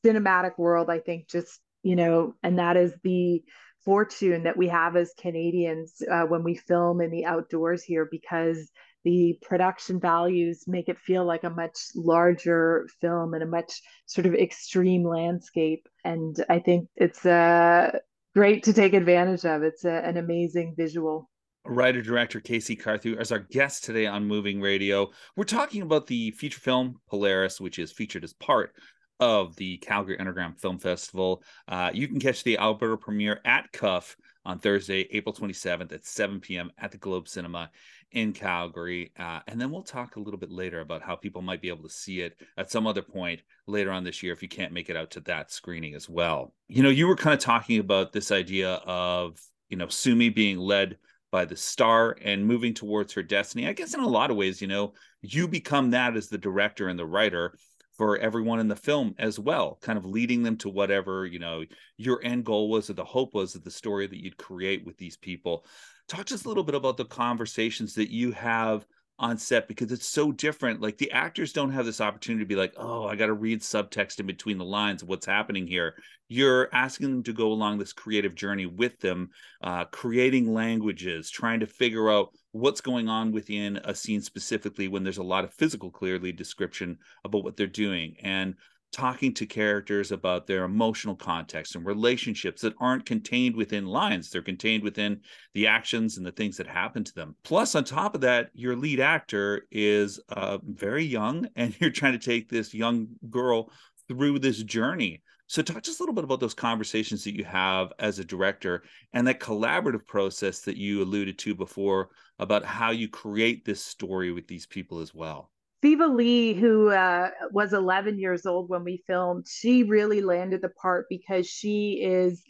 cinematic 0.05 0.59
world 0.59 0.89
i 0.89 0.99
think 0.99 1.29
just 1.29 1.61
you 1.83 1.95
know 1.97 2.35
and 2.43 2.59
that 2.59 2.77
is 2.77 2.95
the 3.03 3.43
fortune 3.85 4.43
that 4.45 4.57
we 4.57 4.69
have 4.69 4.97
as 4.97 5.13
Canadians 5.19 6.03
uh, 6.11 6.23
when 6.23 6.43
we 6.43 6.55
film 6.55 7.01
in 7.01 7.11
the 7.11 7.25
outdoors 7.25 7.83
here 7.83 8.09
because 8.11 8.71
the 9.05 9.39
production 9.43 9.99
values 9.99 10.65
make 10.67 10.89
it 10.89 10.99
feel 10.99 11.25
like 11.25 11.45
a 11.45 11.51
much 11.51 11.79
larger 11.95 12.87
film 13.01 13.35
and 13.35 13.43
a 13.43 13.47
much 13.47 13.81
sort 14.07 14.27
of 14.27 14.35
extreme 14.35 15.05
landscape. 15.05 15.87
And 16.05 16.37
I 16.49 16.59
think 16.59 16.89
it's 16.97 17.25
uh, 17.25 17.99
great 18.35 18.65
to 18.65 18.73
take 18.73 18.93
advantage 18.93 19.45
of. 19.47 19.63
It's 19.63 19.85
a, 19.85 20.05
an 20.05 20.19
amazing 20.19 20.75
visual. 20.77 21.31
Writer 21.67 22.03
director 22.03 22.41
KC 22.41 22.81
Carthew 22.81 23.19
as 23.19 23.33
our 23.33 23.39
guest 23.39 23.85
today 23.85 24.07
on 24.07 24.27
Moving 24.27 24.61
Radio. 24.61 25.11
We're 25.37 25.45
talking 25.45 25.83
about 25.83 26.07
the 26.07 26.31
feature 26.33 26.61
film 26.61 26.97
Polaris, 27.09 27.61
which 27.61 27.79
is 27.79 27.93
featured 27.93 28.25
as 28.25 28.33
part 28.33 28.73
of 29.21 29.55
the 29.57 29.77
Calgary 29.79 30.19
Underground 30.19 30.59
Film 30.59 30.79
Festival. 30.79 31.43
Uh, 31.69 31.91
you 31.93 32.09
can 32.09 32.19
catch 32.19 32.43
the 32.43 32.59
Alberta 32.59 32.97
premiere 32.97 33.41
at 33.45 33.71
Cuff 33.71 34.17
on 34.45 34.59
Thursday, 34.59 35.07
April 35.13 35.35
27th 35.35 35.93
at 35.93 36.07
7 36.07 36.41
p.m. 36.41 36.73
at 36.79 36.91
the 36.91 36.99
Globe 36.99 37.29
Cinema 37.29 37.71
in 38.13 38.33
Calgary. 38.33 39.13
Uh, 39.19 39.41
and 39.47 39.61
then 39.61 39.71
we'll 39.71 39.83
talk 39.83 40.17
a 40.17 40.21
little 40.21 40.41
bit 40.41 40.51
later 40.51 40.81
about 40.81 41.03
how 41.03 41.15
people 41.15 41.43
might 41.43 41.61
be 41.61 41.69
able 41.69 41.85
to 41.85 41.95
see 41.95 42.23
it 42.23 42.41
at 42.57 42.71
some 42.71 42.87
other 42.87 43.03
point 43.03 43.43
later 43.67 43.93
on 43.93 44.03
this 44.03 44.23
year 44.23 44.33
if 44.33 44.43
you 44.43 44.49
can't 44.49 44.73
make 44.73 44.89
it 44.91 44.97
out 44.97 45.11
to 45.11 45.21
that 45.21 45.53
screening 45.53 45.95
as 45.95 46.09
well. 46.09 46.55
You 46.69 46.83
know, 46.83 46.89
you 46.89 47.07
were 47.07 47.17
kind 47.17 47.35
of 47.35 47.41
talking 47.41 47.79
about 47.79 48.13
this 48.13 48.33
idea 48.33 48.75
of, 48.87 49.39
you 49.69 49.77
know, 49.77 49.89
Sumi 49.89 50.31
being 50.31 50.59
led 50.59 50.97
by 51.31 51.45
the 51.45 51.57
star 51.57 52.17
and 52.23 52.47
moving 52.47 52.75
towards 52.75 53.13
her 53.13 53.23
destiny. 53.23 53.69
I 53.69 53.73
guess 53.73 53.95
in 53.95 54.01
a 54.01 54.09
lot 54.09 54.31
of 54.31 54.37
ways, 54.37 54.61
you 54.61 54.67
know, 54.67 54.95
you 55.23 55.47
become 55.47 55.91
that 55.91 56.17
as 56.17 56.29
the 56.29 56.39
director 56.39 56.89
and 56.89 56.99
the 56.99 57.07
writer 57.07 57.55
for 58.01 58.17
everyone 58.17 58.61
in 58.61 58.69
the 58.69 58.75
film 58.75 59.15
as 59.19 59.39
well, 59.39 59.77
kind 59.83 59.99
of 59.99 60.07
leading 60.07 60.43
them 60.43 60.57
to 60.57 60.71
whatever, 60.71 61.27
you 61.27 61.39
know, 61.39 61.63
your 61.99 62.19
end 62.25 62.47
goal 62.47 62.71
was 62.71 62.89
or 62.89 62.95
the 62.95 63.05
hope 63.05 63.35
was 63.35 63.55
of 63.55 63.63
the 63.63 63.71
story 63.71 64.07
that 64.07 64.25
you'd 64.25 64.39
create 64.39 64.87
with 64.87 64.97
these 64.97 65.19
people. 65.19 65.67
Talk 66.09 66.25
to 66.25 66.35
us 66.35 66.47
a 66.47 66.49
little 66.49 66.65
bit 66.65 66.75
about 66.75 66.97
the 66.97 67.05
conversations 67.05 67.93
that 67.97 68.11
you 68.11 68.33
have 68.33 68.87
on 69.19 69.37
set 69.37 69.69
because 69.69 69.93
it's 69.93 70.09
so 70.09 70.33
different. 70.33 70.81
Like 70.81 70.97
the 70.97 71.11
actors 71.11 71.53
don't 71.53 71.73
have 71.73 71.85
this 71.85 72.01
opportunity 72.01 72.43
to 72.43 72.49
be 72.49 72.57
like, 72.57 72.73
oh, 72.79 73.07
I 73.07 73.17
got 73.17 73.27
to 73.27 73.35
read 73.35 73.61
subtext 73.61 74.19
in 74.19 74.25
between 74.25 74.57
the 74.57 74.65
lines 74.65 75.03
of 75.03 75.09
what's 75.09 75.27
happening 75.27 75.67
here. 75.67 75.95
You're 76.27 76.75
asking 76.75 77.11
them 77.11 77.23
to 77.25 77.35
go 77.35 77.49
along 77.49 77.77
this 77.77 77.93
creative 77.93 78.35
journey 78.35 78.65
with 78.65 78.99
them, 79.01 79.29
uh, 79.63 79.85
creating 79.85 80.55
languages, 80.55 81.29
trying 81.29 81.61
to 81.61 81.67
figure 81.67 82.11
out 82.11 82.31
what's 82.53 82.81
going 82.81 83.09
on 83.09 83.33
within 83.33 83.81
a 83.85 83.95
scene 83.95 84.21
specifically 84.21 84.89
when 84.89 85.05
there's 85.05 85.19
a 85.19 85.23
lot 85.23 85.45
of 85.45 85.55
physical, 85.55 85.91
clearly 85.91 86.33
description 86.33 86.99
about 87.25 87.45
what 87.45 87.57
they're 87.57 87.67
doing. 87.67 88.17
And 88.23 88.55
talking 88.93 89.33
to 89.33 89.47
characters 89.47 90.11
about 90.11 90.47
their 90.47 90.65
emotional 90.65 91.15
context 91.15 91.77
and 91.77 91.87
relationships 91.87 92.63
that 92.63 92.75
aren't 92.81 93.07
contained 93.07 93.55
within 93.55 93.87
lines. 93.87 94.31
They're 94.31 94.43
contained 94.43 94.83
within 94.83 95.21
the 95.55 95.67
actions 95.67 96.17
and 96.17 96.27
the 96.27 96.33
things 96.33 96.57
that 96.57 96.67
happen 96.67 97.05
to 97.05 97.15
them. 97.15 97.37
Plus, 97.45 97.75
on 97.75 97.85
top 97.85 98.15
of 98.15 98.21
that, 98.23 98.51
your 98.53 98.77
lead 98.77 99.01
actor 99.01 99.67
is 99.71 100.21
uh, 100.31 100.59
very 100.65 101.05
young 101.05 101.49
and 101.57 101.75
you're 101.81 101.91
trying 101.91 102.19
to 102.19 102.19
take 102.19 102.49
this 102.49 102.75
young 102.75 103.09
girl 103.29 103.71
through 104.09 104.41
this 104.41 104.63
journey. 104.63 105.23
So, 105.47 105.63
talk 105.63 105.83
just 105.83 105.99
a 105.99 106.03
little 106.05 106.15
bit 106.15 106.23
about 106.23 106.39
those 106.39 106.55
conversations 106.55 107.25
that 107.25 107.37
you 107.37 107.45
have 107.45 107.93
as 107.99 108.21
a 108.21 108.25
director 108.25 108.85
and 109.13 109.27
that 109.27 109.41
collaborative 109.41 110.07
process 110.07 110.61
that 110.61 110.77
you 110.77 111.03
alluded 111.03 111.39
to 111.39 111.57
before 111.57 112.11
about 112.41 112.65
how 112.65 112.91
you 112.91 113.09
create 113.09 113.65
this 113.65 113.85
story 113.85 114.33
with 114.33 114.49
these 114.49 114.67
people 114.67 114.99
as 114.99 115.15
well. 115.15 115.51
Viva 115.83 116.07
Lee, 116.07 116.55
who 116.55 116.91
uh, 116.91 117.31
was 117.53 117.73
11 117.73 118.19
years 118.19 118.45
old 118.45 118.69
when 118.69 118.83
we 118.83 119.05
filmed, 119.07 119.47
she 119.49 119.83
really 119.83 120.21
landed 120.21 120.63
the 120.63 120.71
part 120.71 121.07
because 121.09 121.47
she 121.47 122.01
is 122.03 122.43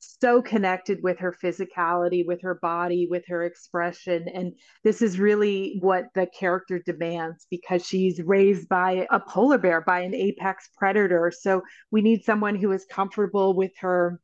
so 0.00 0.40
connected 0.40 1.02
with 1.02 1.18
her 1.18 1.34
physicality, 1.42 2.26
with 2.26 2.42
her 2.42 2.54
body, 2.56 3.06
with 3.10 3.24
her 3.28 3.44
expression. 3.44 4.26
And 4.32 4.52
this 4.82 5.02
is 5.02 5.18
really 5.18 5.78
what 5.80 6.06
the 6.14 6.26
character 6.26 6.80
demands 6.84 7.46
because 7.50 7.86
she's 7.86 8.20
raised 8.22 8.68
by 8.68 9.06
a 9.10 9.20
polar 9.20 9.58
bear, 9.58 9.80
by 9.80 10.00
an 10.00 10.14
apex 10.14 10.68
predator. 10.76 11.32
So 11.38 11.62
we 11.90 12.02
need 12.02 12.24
someone 12.24 12.56
who 12.56 12.72
is 12.72 12.86
comfortable 12.86 13.54
with 13.54 13.72
her 13.80 14.20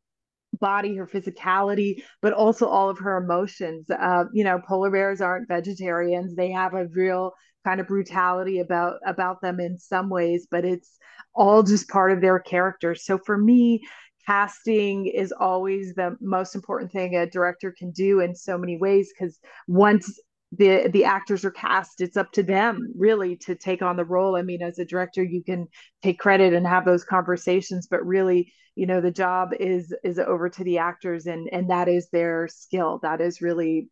body, 0.61 0.97
her 0.97 1.07
physicality, 1.07 2.03
but 2.23 2.33
also 2.33 2.67
all 2.67 2.91
of 2.91 2.99
her 2.99 3.17
emotions. 3.17 3.89
Uh, 3.91 4.25
you 4.33 4.45
know, 4.45 4.61
polar 4.67 4.91
bears 4.91 5.21
aren't 5.21 5.49
vegetarians. 5.49 6.35
They 6.35 6.51
have 6.51 6.75
a 6.75 6.87
real 6.89 7.33
kind 7.65 7.81
of 7.81 7.89
brutality 7.89 8.61
about 8.61 8.95
about 9.05 9.41
them 9.41 9.59
in 9.59 9.77
some 9.77 10.09
ways 10.09 10.47
but 10.49 10.65
it's 10.65 10.99
all 11.35 11.65
just 11.65 11.89
part 11.89 12.13
of 12.13 12.21
their 12.21 12.39
character 12.39 12.95
so 12.95 13.19
for 13.19 13.37
me 13.37 13.83
casting 14.25 15.07
is 15.07 15.33
always 15.33 15.93
the 15.95 16.17
most 16.21 16.55
important 16.55 16.93
thing 16.93 17.17
a 17.17 17.29
director 17.29 17.75
can 17.77 17.91
do 17.91 18.21
in 18.21 18.37
so 18.37 18.57
many 18.57 18.77
ways 18.77 19.13
because 19.13 19.41
once 19.67 20.21
the 20.53 20.88
the 20.88 21.05
actors 21.05 21.45
are 21.45 21.50
cast. 21.50 22.00
It's 22.00 22.17
up 22.17 22.33
to 22.33 22.43
them 22.43 22.93
really 22.97 23.37
to 23.38 23.55
take 23.55 23.83
on 23.83 23.97
the 23.97 24.05
role. 24.05 24.37
I 24.37 24.43
mean 24.43 24.62
as 24.62 24.79
a 24.79 24.85
director 24.85 25.23
you 25.23 25.43
can 25.43 25.69
take 26.03 26.19
credit 26.19 26.53
and 26.53 26.67
have 26.67 26.85
those 26.85 27.05
conversations 27.05 27.87
but 27.91 28.07
really 28.07 28.53
you 28.75 28.87
know 28.87 29.00
the 29.00 29.11
job 29.11 29.50
is 29.59 29.93
is 30.05 30.19
over 30.19 30.49
to 30.49 30.65
the 30.65 30.79
actors 30.79 31.26
and 31.26 31.49
and 31.53 31.71
that 31.71 31.88
is 31.88 32.09
their 32.11 32.49
skill. 32.49 33.00
That 33.03 33.21
is 33.21 33.41
really 33.41 33.88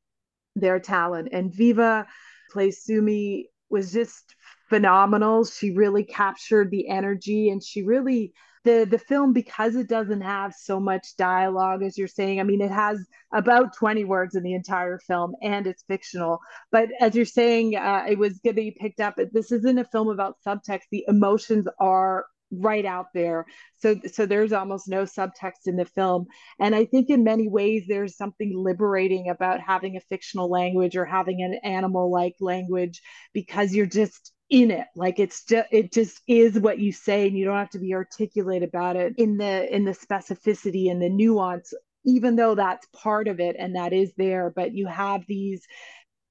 their 0.54 0.78
talent. 0.78 1.28
And 1.32 1.52
viva 1.52 2.06
plays 2.52 2.82
sumi 2.84 3.49
was 3.70 3.92
just 3.92 4.37
phenomenal. 4.68 5.44
She 5.44 5.73
really 5.73 6.04
captured 6.04 6.70
the 6.70 6.88
energy 6.88 7.50
and 7.50 7.62
she 7.62 7.82
really 7.82 8.32
the 8.64 8.87
the 8.90 8.99
film 8.99 9.33
because 9.33 9.76
it 9.76 9.88
doesn't 9.88 10.23
have 10.23 10.54
so 10.54 10.80
much 10.80 11.16
dialogue 11.16 11.83
as 11.83 11.97
you're 11.97 12.09
saying. 12.09 12.40
I 12.40 12.42
mean, 12.42 12.61
it 12.61 12.71
has 12.71 13.06
about 13.33 13.76
20 13.76 14.04
words 14.04 14.35
in 14.35 14.42
the 14.42 14.54
entire 14.54 14.99
film 14.99 15.35
and 15.42 15.66
it's 15.66 15.85
fictional. 15.85 16.40
But 16.73 16.88
as 17.00 17.14
you're 17.14 17.25
saying, 17.26 17.76
uh, 17.76 18.04
it 18.09 18.18
was 18.18 18.40
good 18.44 18.56
that 18.56 18.64
you 18.64 18.73
picked 18.73 19.00
up. 19.00 19.16
This 19.33 19.52
isn't 19.52 19.78
a 19.78 19.85
film 19.85 20.09
about 20.09 20.37
subtext. 20.47 20.83
The 20.90 21.04
emotions 21.09 21.68
are 21.78 22.26
right 22.50 22.85
out 22.85 23.06
there 23.14 23.47
so 23.78 23.97
so 24.12 24.26
there's 24.26 24.52
almost 24.52 24.87
no 24.87 25.04
subtext 25.04 25.66
in 25.66 25.76
the 25.76 25.85
film 25.85 26.26
and 26.61 26.75
i 26.75 26.85
think 26.85 27.11
in 27.11 27.25
many 27.25 27.49
ways 27.49 27.85
there's 27.88 28.16
something 28.16 28.52
liberating 28.54 29.28
about 29.28 29.61
having 29.61 29.97
a 29.97 30.00
fictional 30.00 30.49
language 30.49 30.97
or 30.97 31.04
having 31.04 31.42
an 31.42 31.59
animal 31.64 32.12
like 32.12 32.35
language 32.40 33.00
because 33.33 33.75
you're 33.75 33.87
just 33.87 34.33
in 34.54 34.70
it 34.70 34.87
like 34.94 35.18
it's 35.18 35.44
just 35.44 35.66
it 35.73 35.92
just 35.92 36.20
is 36.28 36.61
what 36.61 36.78
you 36.78 36.92
say 36.92 37.26
and 37.26 37.37
you 37.37 37.44
don't 37.44 37.56
have 37.56 37.70
to 37.70 37.80
be 37.80 37.92
articulate 37.92 38.62
about 38.62 38.94
it 38.94 39.12
in 39.18 39.37
the 39.37 39.75
in 39.75 39.84
the 39.84 39.90
specificity 39.90 40.90
and 40.92 41.02
the 41.02 41.08
nuance 41.08 41.75
even 42.04 42.37
though 42.37 42.54
that's 42.54 42.87
part 42.94 43.26
of 43.26 43.40
it 43.40 43.56
and 43.58 43.75
that 43.75 43.92
is 43.92 44.12
there 44.16 44.52
but 44.54 44.73
you 44.73 44.87
have 44.87 45.26
these 45.26 45.66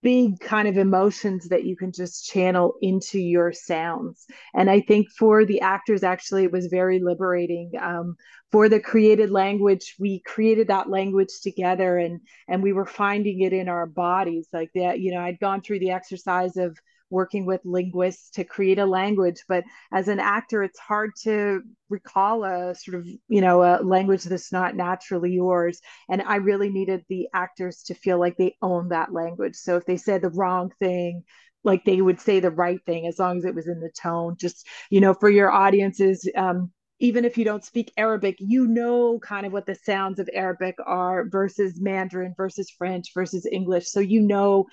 big 0.02 0.40
kind 0.40 0.68
of 0.68 0.78
emotions 0.78 1.50
that 1.50 1.66
you 1.66 1.76
can 1.76 1.92
just 1.92 2.30
channel 2.30 2.74
into 2.82 3.18
your 3.18 3.54
sounds. 3.54 4.26
And 4.54 4.70
I 4.70 4.82
think 4.82 5.10
for 5.10 5.46
the 5.46 5.62
actors, 5.62 6.04
actually, 6.04 6.44
it 6.44 6.52
was 6.52 6.68
very 6.68 7.00
liberating. 7.00 7.72
Um, 7.82 8.18
for 8.52 8.68
the 8.68 8.82
created 8.82 9.32
language, 9.32 9.96
we 9.98 10.20
created 10.20 10.68
that 10.68 10.90
language 10.90 11.40
together, 11.42 11.98
and 11.98 12.20
and 12.50 12.62
we 12.62 12.74
were 12.74 12.86
finding 12.86 13.42
it 13.42 13.54
in 13.54 13.70
our 13.70 13.88
bodies. 13.88 14.50
Like 14.52 14.72
that, 14.76 15.00
you 15.00 15.14
know, 15.14 15.22
I'd 15.22 15.40
gone 15.40 15.62
through 15.62 15.80
the 15.80 15.92
exercise 15.92 16.58
of 16.58 16.78
working 17.14 17.46
with 17.46 17.62
linguists 17.64 18.32
to 18.32 18.44
create 18.44 18.80
a 18.80 18.86
language 18.86 19.44
but 19.48 19.64
as 19.92 20.08
an 20.08 20.20
actor 20.20 20.64
it's 20.64 20.80
hard 20.80 21.12
to 21.22 21.62
recall 21.94 22.44
a 22.44 22.74
sort 22.76 22.96
of 22.96 23.08
you 23.28 23.40
know 23.40 23.62
a 23.62 23.84
language 23.84 24.24
that's 24.24 24.52
not 24.52 24.76
naturally 24.76 25.32
yours. 25.32 25.80
And 26.10 26.22
i 26.24 26.38
really 26.38 26.70
needed 26.70 27.06
the 27.08 27.28
actors 27.34 27.84
to 27.84 27.94
feel 27.94 28.20
like 28.20 28.36
they 28.38 28.56
own 28.62 28.90
that 28.90 29.14
language. 29.14 29.56
So 29.56 29.78
if 29.78 29.86
they 29.86 29.98
said 29.98 30.22
the 30.22 30.30
wrong 30.30 30.72
thing 30.80 31.24
like 31.64 31.86
they 31.86 32.02
would 32.02 32.20
say 32.20 32.42
the 32.42 32.52
right 32.52 32.82
thing 32.86 33.08
as 33.08 33.20
long 33.20 33.38
as 33.38 33.46
it 33.46 33.56
was 33.56 33.68
in 33.68 33.80
the 33.80 33.92
tone. 34.02 34.36
Just 34.40 34.68
you 34.90 35.00
know 35.00 35.14
for 35.14 35.30
your 35.30 35.52
audiences 35.52 36.28
um, 36.36 36.72
even 37.00 37.26
if 37.26 37.38
you 37.38 37.46
don't 37.46 37.66
speak 37.66 37.92
Arabic, 37.98 38.36
you 38.40 38.68
know 38.68 39.20
kind 39.20 39.46
of 39.46 39.54
what 39.54 39.66
the 39.66 39.76
sounds 39.76 40.20
of 40.20 40.30
Arabic 40.34 40.76
are 40.86 41.28
versus 41.30 41.80
Mandarin 41.80 42.34
versus 42.36 42.70
French 42.78 43.08
versus 43.14 43.48
English. 43.52 43.88
So 43.90 44.00
you 44.00 44.22
know 44.22 44.66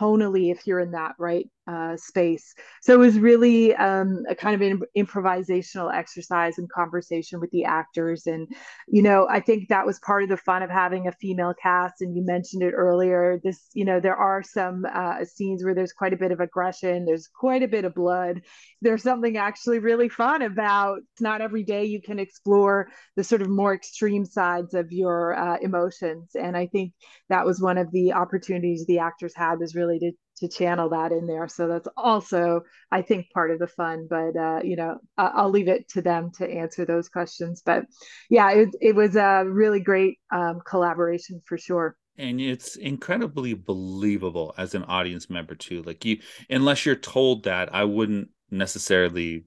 tonally 0.00 0.52
if 0.52 0.66
you're 0.66 0.80
in 0.80 0.92
that 0.92 1.14
right 1.18 1.46
uh, 1.68 1.96
space. 1.96 2.54
So 2.80 2.94
it 2.94 2.98
was 2.98 3.18
really 3.18 3.74
um, 3.76 4.24
a 4.28 4.34
kind 4.34 4.54
of 4.54 4.62
an 4.62 4.80
improvisational 4.96 5.94
exercise 5.94 6.56
and 6.56 6.68
conversation 6.70 7.40
with 7.40 7.50
the 7.50 7.64
actors. 7.64 8.26
And, 8.26 8.48
you 8.88 9.02
know, 9.02 9.28
I 9.30 9.40
think 9.40 9.68
that 9.68 9.84
was 9.84 9.98
part 9.98 10.22
of 10.22 10.30
the 10.30 10.38
fun 10.38 10.62
of 10.62 10.70
having 10.70 11.06
a 11.06 11.12
female 11.12 11.52
cast. 11.60 12.00
And 12.00 12.16
you 12.16 12.24
mentioned 12.24 12.62
it 12.62 12.72
earlier. 12.72 13.38
This, 13.44 13.68
you 13.74 13.84
know, 13.84 14.00
there 14.00 14.16
are 14.16 14.42
some 14.42 14.86
uh, 14.90 15.24
scenes 15.24 15.62
where 15.62 15.74
there's 15.74 15.92
quite 15.92 16.14
a 16.14 16.16
bit 16.16 16.32
of 16.32 16.40
aggression, 16.40 17.04
there's 17.04 17.28
quite 17.28 17.62
a 17.62 17.68
bit 17.68 17.84
of 17.84 17.94
blood. 17.94 18.40
There's 18.80 19.02
something 19.02 19.36
actually 19.36 19.80
really 19.80 20.08
fun 20.08 20.42
about 20.42 21.00
it's 21.12 21.20
not 21.20 21.40
every 21.40 21.64
day 21.64 21.84
you 21.84 22.00
can 22.00 22.18
explore 22.18 22.88
the 23.16 23.24
sort 23.24 23.42
of 23.42 23.48
more 23.50 23.74
extreme 23.74 24.24
sides 24.24 24.72
of 24.72 24.90
your 24.90 25.36
uh, 25.36 25.58
emotions. 25.60 26.30
And 26.34 26.56
I 26.56 26.66
think 26.66 26.92
that 27.28 27.44
was 27.44 27.60
one 27.60 27.76
of 27.76 27.90
the 27.92 28.12
opportunities 28.12 28.86
the 28.86 29.00
actors 29.00 29.34
had 29.36 29.58
was 29.58 29.74
really 29.74 29.98
to 29.98 30.12
to 30.38 30.48
channel 30.48 30.90
that 30.90 31.12
in 31.12 31.26
there. 31.26 31.48
So 31.48 31.68
that's 31.68 31.88
also, 31.96 32.62
I 32.90 33.02
think, 33.02 33.30
part 33.30 33.50
of 33.50 33.58
the 33.58 33.66
fun. 33.66 34.06
But 34.08 34.36
uh, 34.36 34.60
you 34.64 34.76
know, 34.76 34.98
I'll 35.16 35.50
leave 35.50 35.68
it 35.68 35.88
to 35.90 36.02
them 36.02 36.30
to 36.38 36.48
answer 36.48 36.84
those 36.84 37.08
questions. 37.08 37.62
But 37.64 37.84
yeah, 38.30 38.50
it 38.52 38.68
it 38.80 38.94
was 38.94 39.16
a 39.16 39.44
really 39.46 39.80
great 39.80 40.18
um, 40.32 40.60
collaboration 40.64 41.42
for 41.44 41.58
sure. 41.58 41.96
And 42.16 42.40
it's 42.40 42.74
incredibly 42.74 43.54
believable 43.54 44.52
as 44.58 44.74
an 44.74 44.82
audience 44.84 45.30
member 45.30 45.54
too. 45.54 45.82
Like 45.82 46.04
you, 46.04 46.18
unless 46.50 46.84
you're 46.84 46.96
told 46.96 47.44
that, 47.44 47.72
I 47.72 47.84
wouldn't 47.84 48.30
necessarily 48.50 49.44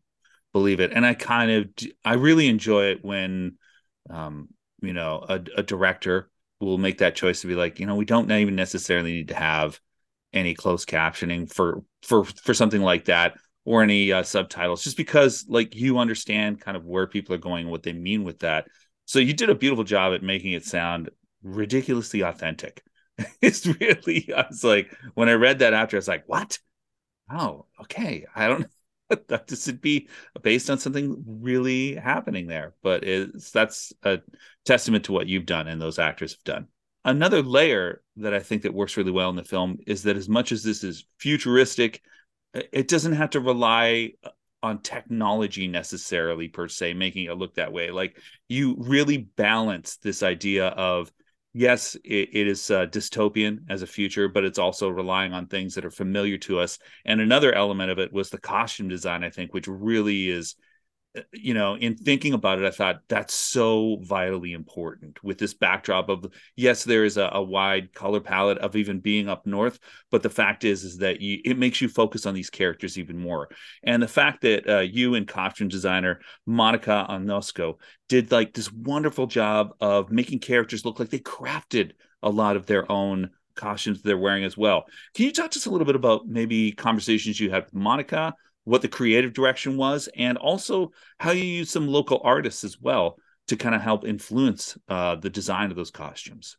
believe 0.53 0.79
it. 0.79 0.93
And 0.93 1.05
I 1.05 1.13
kind 1.13 1.51
of, 1.51 1.67
I 2.05 2.13
really 2.13 2.47
enjoy 2.47 2.85
it 2.91 3.03
when, 3.03 3.57
um, 4.09 4.49
you 4.81 4.93
know, 4.93 5.25
a, 5.27 5.41
a 5.57 5.63
director 5.63 6.29
will 6.61 6.77
make 6.77 6.99
that 6.99 7.15
choice 7.15 7.41
to 7.41 7.47
be 7.47 7.55
like, 7.55 7.79
you 7.79 7.85
know, 7.85 7.95
we 7.95 8.05
don't 8.05 8.31
even 8.31 8.55
necessarily 8.55 9.11
need 9.11 9.27
to 9.29 9.35
have 9.35 9.79
any 10.33 10.53
closed 10.53 10.87
captioning 10.87 11.51
for 11.51 11.83
for 12.03 12.23
for 12.23 12.53
something 12.53 12.81
like 12.81 13.05
that 13.05 13.37
or 13.65 13.83
any 13.83 14.11
uh, 14.11 14.23
subtitles 14.23 14.83
just 14.83 14.97
because 14.97 15.45
like 15.47 15.75
you 15.75 15.99
understand 15.99 16.61
kind 16.61 16.75
of 16.75 16.85
where 16.85 17.07
people 17.07 17.35
are 17.35 17.39
going 17.39 17.67
what 17.69 17.83
they 17.83 17.93
mean 17.93 18.23
with 18.23 18.39
that. 18.39 18.67
So 19.05 19.19
you 19.19 19.33
did 19.33 19.49
a 19.49 19.55
beautiful 19.55 19.83
job 19.83 20.13
at 20.13 20.23
making 20.23 20.53
it 20.53 20.65
sound 20.65 21.09
ridiculously 21.43 22.21
authentic. 22.21 22.83
It's 23.41 23.67
really 23.67 24.33
i 24.35 24.47
was 24.49 24.63
like 24.63 24.95
when 25.13 25.29
i 25.29 25.33
read 25.33 25.59
that 25.59 25.73
after 25.73 25.97
i 25.97 25.99
was 25.99 26.07
like 26.07 26.23
what? 26.27 26.57
Oh 27.29 27.65
okay. 27.81 28.25
I 28.35 28.47
don't 28.47 28.67
that 29.27 29.47
this 29.47 29.67
would 29.67 29.81
be 29.81 30.07
based 30.41 30.69
on 30.69 30.79
something 30.79 31.23
really 31.27 31.95
happening 31.95 32.47
there. 32.47 32.73
But 32.81 33.03
it's 33.03 33.51
that's 33.51 33.93
a 34.03 34.19
testament 34.65 35.05
to 35.05 35.11
what 35.11 35.27
you've 35.27 35.45
done 35.45 35.67
and 35.67 35.81
those 35.81 35.99
actors 35.99 36.33
have 36.33 36.43
done 36.43 36.67
another 37.05 37.41
layer 37.41 38.01
that 38.17 38.33
I 38.33 38.39
think 38.39 38.63
that 38.63 38.73
works 38.73 38.97
really 38.97 39.11
well 39.11 39.29
in 39.29 39.35
the 39.35 39.43
film 39.43 39.77
is 39.87 40.03
that 40.03 40.17
as 40.17 40.29
much 40.29 40.51
as 40.51 40.63
this 40.63 40.83
is 40.83 41.05
futuristic, 41.17 42.01
it 42.53 42.87
doesn't 42.87 43.13
have 43.13 43.31
to 43.31 43.39
rely 43.39 44.11
on 44.63 44.79
technology 44.79 45.67
necessarily 45.67 46.47
per 46.47 46.67
se 46.67 46.93
making 46.93 47.25
it 47.25 47.37
look 47.37 47.55
that 47.55 47.73
way. 47.73 47.89
Like 47.91 48.17
you 48.47 48.75
really 48.77 49.17
balance 49.17 49.97
this 49.97 50.21
idea 50.21 50.67
of 50.67 51.11
yes 51.53 51.95
it, 52.05 52.29
it 52.31 52.47
is 52.47 52.69
uh, 52.69 52.85
dystopian 52.85 53.59
as 53.69 53.81
a 53.81 53.87
future 53.87 54.29
but 54.29 54.45
it's 54.45 54.59
also 54.59 54.87
relying 54.87 55.33
on 55.33 55.47
things 55.47 55.75
that 55.75 55.85
are 55.85 55.91
familiar 55.91 56.37
to 56.39 56.59
us. 56.59 56.77
And 57.05 57.19
another 57.19 57.53
element 57.53 57.91
of 57.91 57.99
it 57.99 58.13
was 58.13 58.29
the 58.29 58.39
costume 58.39 58.87
design 58.87 59.23
i 59.23 59.29
think 59.29 59.53
which 59.53 59.67
really 59.67 60.29
is 60.29 60.55
you 61.33 61.53
know, 61.53 61.75
in 61.75 61.95
thinking 61.95 62.33
about 62.33 62.59
it, 62.59 62.65
I 62.65 62.71
thought 62.71 63.01
that's 63.09 63.33
so 63.33 63.97
vitally 64.01 64.53
important 64.53 65.21
with 65.23 65.37
this 65.37 65.53
backdrop 65.53 66.07
of 66.07 66.25
yes, 66.55 66.85
there 66.85 67.03
is 67.03 67.17
a, 67.17 67.29
a, 67.33 67.43
wide 67.43 67.93
color 67.93 68.21
palette 68.21 68.59
of 68.59 68.77
even 68.77 69.01
being 69.01 69.27
up 69.27 69.45
north, 69.45 69.79
but 70.09 70.23
the 70.23 70.29
fact 70.29 70.63
is, 70.63 70.85
is 70.85 70.97
that 70.99 71.19
you 71.19 71.39
it 71.43 71.57
makes 71.57 71.81
you 71.81 71.89
focus 71.89 72.25
on 72.25 72.33
these 72.33 72.49
characters 72.49 72.97
even 72.97 73.17
more. 73.17 73.49
And 73.83 74.01
the 74.01 74.07
fact 74.07 74.41
that 74.41 74.69
uh, 74.69 74.79
you 74.79 75.15
and 75.15 75.27
costume 75.27 75.67
designer 75.67 76.21
Monica 76.45 77.05
Onosco 77.09 77.75
did 78.07 78.31
like 78.31 78.53
this 78.53 78.71
wonderful 78.71 79.27
job 79.27 79.73
of 79.81 80.11
making 80.11 80.39
characters 80.39 80.85
look 80.85 80.99
like 80.99 81.09
they 81.09 81.19
crafted 81.19 81.91
a 82.23 82.29
lot 82.29 82.55
of 82.55 82.67
their 82.67 82.89
own 82.89 83.31
costumes 83.55 84.01
they're 84.01 84.17
wearing 84.17 84.45
as 84.45 84.55
well. 84.55 84.85
Can 85.13 85.25
you 85.25 85.33
talk 85.33 85.51
to 85.51 85.59
us 85.59 85.65
a 85.65 85.69
little 85.69 85.85
bit 85.85 85.95
about 85.95 86.25
maybe 86.25 86.71
conversations 86.71 87.37
you 87.37 87.51
had 87.51 87.65
with 87.65 87.73
Monica? 87.73 88.33
What 88.63 88.81
the 88.81 88.87
creative 88.87 89.33
direction 89.33 89.77
was, 89.77 90.09
and 90.15 90.37
also 90.37 90.91
how 91.19 91.31
you 91.31 91.43
use 91.43 91.69
some 91.69 91.87
local 91.87 92.21
artists 92.23 92.63
as 92.63 92.79
well 92.79 93.17
to 93.47 93.55
kind 93.55 93.75
of 93.75 93.81
help 93.81 94.05
influence 94.05 94.77
uh, 94.87 95.15
the 95.15 95.29
design 95.29 95.71
of 95.71 95.75
those 95.75 95.91
costumes. 95.91 96.57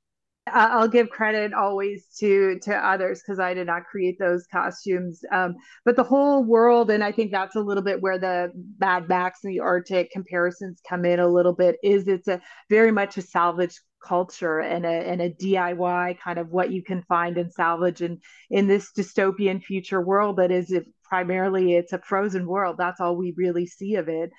I'll 0.49 0.89
give 0.89 1.09
credit 1.09 1.55
always 1.55 2.07
to 2.19 2.59
to 2.63 2.75
others 2.75 3.23
because 3.23 3.39
I 3.39 3.55
did 3.55 3.69
not 3.69 3.85
create 3.85 4.19
those 4.19 4.45
costumes. 4.51 5.21
Um, 5.31 5.55
but 5.85 5.95
the 5.95 6.03
whole 6.03 6.43
world, 6.43 6.91
and 6.91 7.03
I 7.05 7.13
think 7.13 7.31
that's 7.31 7.55
a 7.55 7.61
little 7.61 7.83
bit 7.83 8.03
where 8.03 8.19
the 8.19 8.51
Mad 8.81 9.09
Max 9.09 9.45
and 9.45 9.55
the 9.55 9.61
Arctic 9.61 10.11
comparisons 10.11 10.81
come 10.89 11.05
in 11.05 11.21
a 11.21 11.29
little 11.29 11.53
bit. 11.53 11.77
Is 11.85 12.09
it's 12.09 12.27
a 12.27 12.41
very 12.69 12.91
much 12.91 13.17
a 13.19 13.23
salvage 13.23 13.81
culture 14.05 14.59
and 14.59 14.85
a 14.85 14.89
and 14.89 15.23
a 15.23 15.31
DIY 15.31 16.19
kind 16.19 16.39
of 16.39 16.49
what 16.51 16.73
you 16.73 16.83
can 16.83 17.03
find 17.03 17.39
and 17.39 17.53
salvage 17.53 18.03
and 18.03 18.19
in 18.51 18.67
this 18.67 18.91
dystopian 18.93 19.63
future 19.63 20.01
world 20.01 20.39
that 20.39 20.51
is 20.51 20.73
primarily 21.13 21.75
it's 21.75 21.93
a 21.93 21.99
frozen 21.99 22.47
world. 22.47 22.77
That's 22.79 22.99
all 22.99 23.17
we 23.17 23.35
really 23.37 23.67
see 23.67 23.97
of 23.97 24.09
it. 24.09 24.31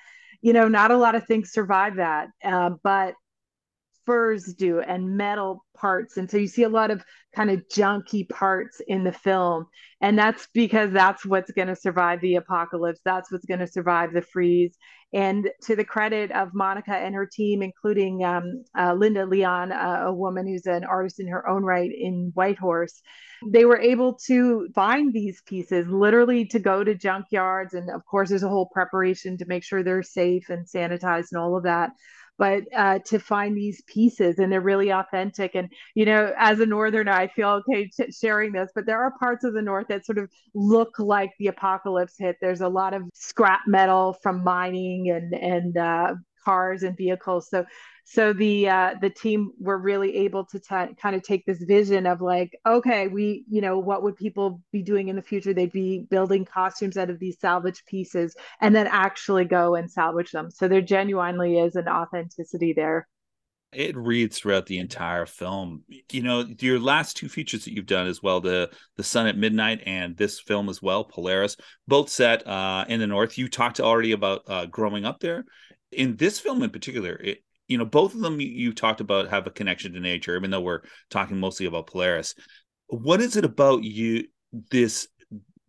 You 0.41 0.53
know, 0.53 0.67
not 0.67 0.89
a 0.89 0.97
lot 0.97 1.13
of 1.13 1.27
things 1.27 1.51
survive 1.51 1.97
that, 1.97 2.29
uh, 2.43 2.71
but 2.83 3.13
furs 4.07 4.55
do 4.55 4.81
and 4.81 5.15
metal 5.15 5.63
parts 5.77 6.17
and 6.17 6.29
so 6.29 6.35
you 6.35 6.45
see 6.47 6.63
a 6.63 6.69
lot 6.69 6.91
of 6.91 7.01
kind 7.33 7.49
of 7.49 7.63
junky 7.69 8.27
parts 8.27 8.81
in 8.85 9.05
the 9.05 9.13
film 9.13 9.65
and 10.01 10.19
that's 10.19 10.49
because 10.53 10.91
that's 10.91 11.25
what's 11.25 11.51
going 11.51 11.69
to 11.69 11.75
survive 11.75 12.19
the 12.19 12.35
apocalypse 12.35 12.99
that's 13.05 13.31
what's 13.31 13.45
going 13.45 13.61
to 13.61 13.67
survive 13.67 14.11
the 14.11 14.21
freeze 14.21 14.75
and 15.13 15.49
to 15.61 15.75
the 15.75 15.85
credit 15.85 16.31
of 16.31 16.53
monica 16.53 16.95
and 16.95 17.15
her 17.15 17.25
team 17.25 17.61
including 17.61 18.23
um, 18.23 18.63
uh, 18.77 18.93
linda 18.93 19.25
leon 19.25 19.71
uh, 19.71 20.03
a 20.05 20.13
woman 20.13 20.47
who's 20.47 20.65
an 20.65 20.83
artist 20.83 21.19
in 21.19 21.27
her 21.27 21.47
own 21.47 21.63
right 21.63 21.91
in 21.91 22.31
whitehorse 22.33 23.01
they 23.47 23.65
were 23.65 23.79
able 23.79 24.13
to 24.13 24.69
find 24.73 25.11
these 25.11 25.41
pieces 25.45 25.87
literally 25.87 26.45
to 26.45 26.59
go 26.59 26.83
to 26.83 26.95
junkyards. 26.95 27.73
And 27.73 27.89
of 27.89 28.05
course 28.05 28.29
there's 28.29 28.43
a 28.43 28.49
whole 28.49 28.69
preparation 28.71 29.37
to 29.37 29.45
make 29.45 29.63
sure 29.63 29.83
they're 29.83 30.03
safe 30.03 30.49
and 30.49 30.65
sanitized 30.65 31.31
and 31.31 31.41
all 31.41 31.57
of 31.57 31.63
that 31.63 31.91
but 32.37 32.63
uh, 32.75 32.99
to 32.99 33.19
find 33.19 33.55
these 33.55 33.81
pieces 33.83 34.39
and 34.39 34.51
they're 34.51 34.61
really 34.61 34.91
authentic. 34.91 35.55
And, 35.55 35.69
you 35.95 36.05
know, 36.05 36.33
as 36.37 36.59
a 36.59 36.65
Northerner, 36.65 37.11
I 37.11 37.27
feel 37.27 37.49
okay 37.49 37.87
t- 37.87 38.11
sharing 38.11 38.51
this, 38.51 38.71
but 38.73 38.85
there 38.85 39.01
are 39.01 39.17
parts 39.17 39.43
of 39.43 39.53
the 39.53 39.61
North 39.61 39.87
that 39.89 40.05
sort 40.05 40.17
of 40.17 40.29
look 40.53 40.97
like 40.99 41.31
the 41.39 41.47
apocalypse 41.47 42.15
hit. 42.17 42.37
There's 42.41 42.61
a 42.61 42.69
lot 42.69 42.93
of 42.93 43.03
scrap 43.13 43.61
metal 43.67 44.13
from 44.21 44.43
mining 44.43 45.09
and, 45.09 45.33
and, 45.33 45.77
uh, 45.77 46.15
cars 46.43 46.83
and 46.83 46.97
vehicles. 46.97 47.49
So 47.49 47.65
so 48.05 48.33
the 48.33 48.69
uh, 48.69 48.95
the 49.01 49.09
team 49.09 49.51
were 49.59 49.77
really 49.77 50.15
able 50.17 50.45
to 50.45 50.59
t- 50.59 50.93
kind 51.01 51.15
of 51.15 51.23
take 51.23 51.45
this 51.45 51.63
vision 51.63 52.05
of 52.05 52.21
like 52.21 52.57
okay 52.65 53.07
we 53.07 53.45
you 53.49 53.61
know 53.61 53.79
what 53.79 54.03
would 54.03 54.17
people 54.17 54.61
be 54.71 54.83
doing 54.83 55.07
in 55.07 55.15
the 55.15 55.21
future? 55.21 55.53
They'd 55.53 55.71
be 55.71 56.05
building 56.09 56.45
costumes 56.45 56.97
out 56.97 57.09
of 57.09 57.19
these 57.19 57.39
salvage 57.39 57.83
pieces 57.85 58.35
and 58.61 58.75
then 58.75 58.87
actually 58.87 59.45
go 59.45 59.75
and 59.75 59.89
salvage 59.89 60.31
them. 60.31 60.51
So 60.51 60.67
there 60.67 60.81
genuinely 60.81 61.59
is 61.59 61.75
an 61.75 61.87
authenticity 61.87 62.73
there. 62.73 63.07
It 63.71 63.97
reads 63.97 64.37
throughout 64.37 64.67
the 64.67 64.77
entire 64.77 65.25
film. 65.25 65.83
You 66.11 66.21
know 66.21 66.45
your 66.59 66.79
last 66.79 67.15
two 67.15 67.29
features 67.29 67.63
that 67.63 67.73
you've 67.73 67.85
done 67.85 68.07
as 68.07 68.21
well 68.21 68.41
the 68.41 68.69
the 68.97 69.03
sun 69.03 69.27
at 69.27 69.37
midnight 69.37 69.81
and 69.85 70.15
this 70.17 70.41
film 70.41 70.67
as 70.67 70.81
well 70.81 71.05
polaris 71.05 71.55
both 71.87 72.09
set 72.09 72.45
uh, 72.45 72.83
in 72.89 72.99
the 72.99 73.07
north. 73.07 73.37
You 73.37 73.47
talked 73.47 73.79
already 73.79 74.11
about 74.11 74.41
uh, 74.47 74.65
growing 74.65 75.05
up 75.05 75.21
there 75.21 75.45
in 75.93 76.15
this 76.17 76.39
film 76.39 76.63
in 76.63 76.69
particular 76.69 77.13
it, 77.15 77.39
you 77.67 77.77
know 77.77 77.85
both 77.85 78.13
of 78.13 78.21
them 78.21 78.39
you 78.39 78.73
talked 78.73 79.01
about 79.01 79.29
have 79.29 79.47
a 79.47 79.51
connection 79.51 79.93
to 79.93 79.99
nature 79.99 80.35
even 80.35 80.51
though 80.51 80.61
we're 80.61 80.81
talking 81.09 81.39
mostly 81.39 81.65
about 81.65 81.87
polaris. 81.87 82.35
What 82.87 83.21
is 83.21 83.35
it 83.35 83.45
about 83.45 83.83
you 83.83 84.25
this 84.69 85.07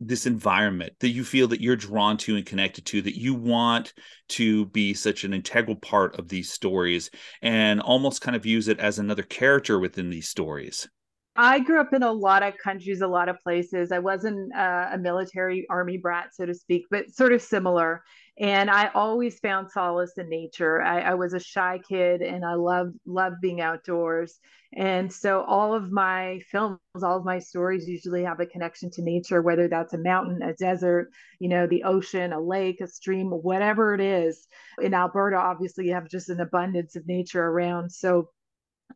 this 0.00 0.26
environment 0.26 0.92
that 1.00 1.08
you 1.08 1.24
feel 1.24 1.48
that 1.48 1.60
you're 1.60 1.76
drawn 1.76 2.16
to 2.18 2.36
and 2.36 2.44
connected 2.44 2.84
to 2.84 3.00
that 3.00 3.18
you 3.18 3.32
want 3.32 3.94
to 4.28 4.66
be 4.66 4.92
such 4.92 5.24
an 5.24 5.32
integral 5.32 5.76
part 5.76 6.18
of 6.18 6.28
these 6.28 6.52
stories 6.52 7.10
and 7.42 7.80
almost 7.80 8.20
kind 8.20 8.36
of 8.36 8.44
use 8.44 8.68
it 8.68 8.78
as 8.80 8.98
another 8.98 9.22
character 9.22 9.78
within 9.78 10.10
these 10.10 10.28
stories 10.28 10.88
I 11.36 11.58
grew 11.58 11.80
up 11.80 11.92
in 11.92 12.04
a 12.04 12.12
lot 12.12 12.44
of 12.44 12.56
countries, 12.58 13.00
a 13.00 13.08
lot 13.08 13.28
of 13.28 13.40
places. 13.40 13.90
I 13.90 13.98
wasn't 13.98 14.54
uh, 14.54 14.90
a 14.92 14.98
military 14.98 15.66
army 15.68 15.96
brat, 15.96 16.34
so 16.34 16.46
to 16.46 16.54
speak, 16.54 16.86
but 16.90 17.10
sort 17.10 17.32
of 17.32 17.42
similar. 17.42 18.04
And 18.38 18.70
I 18.70 18.90
always 18.94 19.38
found 19.40 19.70
solace 19.70 20.12
in 20.16 20.28
nature. 20.28 20.80
I, 20.80 21.00
I 21.00 21.14
was 21.14 21.34
a 21.34 21.40
shy 21.40 21.80
kid, 21.88 22.22
and 22.22 22.44
I 22.44 22.54
loved 22.54 22.96
loved 23.04 23.40
being 23.40 23.60
outdoors. 23.60 24.38
And 24.76 25.12
so 25.12 25.42
all 25.42 25.72
of 25.74 25.92
my 25.92 26.40
films, 26.50 26.78
all 27.02 27.16
of 27.16 27.24
my 27.24 27.38
stories 27.38 27.88
usually 27.88 28.24
have 28.24 28.40
a 28.40 28.46
connection 28.46 28.90
to 28.92 29.02
nature, 29.02 29.40
whether 29.40 29.68
that's 29.68 29.94
a 29.94 29.98
mountain, 29.98 30.42
a 30.42 30.52
desert, 30.54 31.10
you 31.38 31.48
know, 31.48 31.66
the 31.66 31.84
ocean, 31.84 32.32
a 32.32 32.40
lake, 32.40 32.80
a 32.80 32.88
stream, 32.88 33.30
whatever 33.30 33.94
it 33.94 34.00
is. 34.00 34.46
In 34.82 34.94
Alberta, 34.94 35.36
obviously, 35.36 35.86
you 35.86 35.94
have 35.94 36.08
just 36.08 36.28
an 36.28 36.40
abundance 36.40 36.96
of 36.96 37.06
nature 37.06 37.44
around. 37.44 37.90
So 37.90 38.30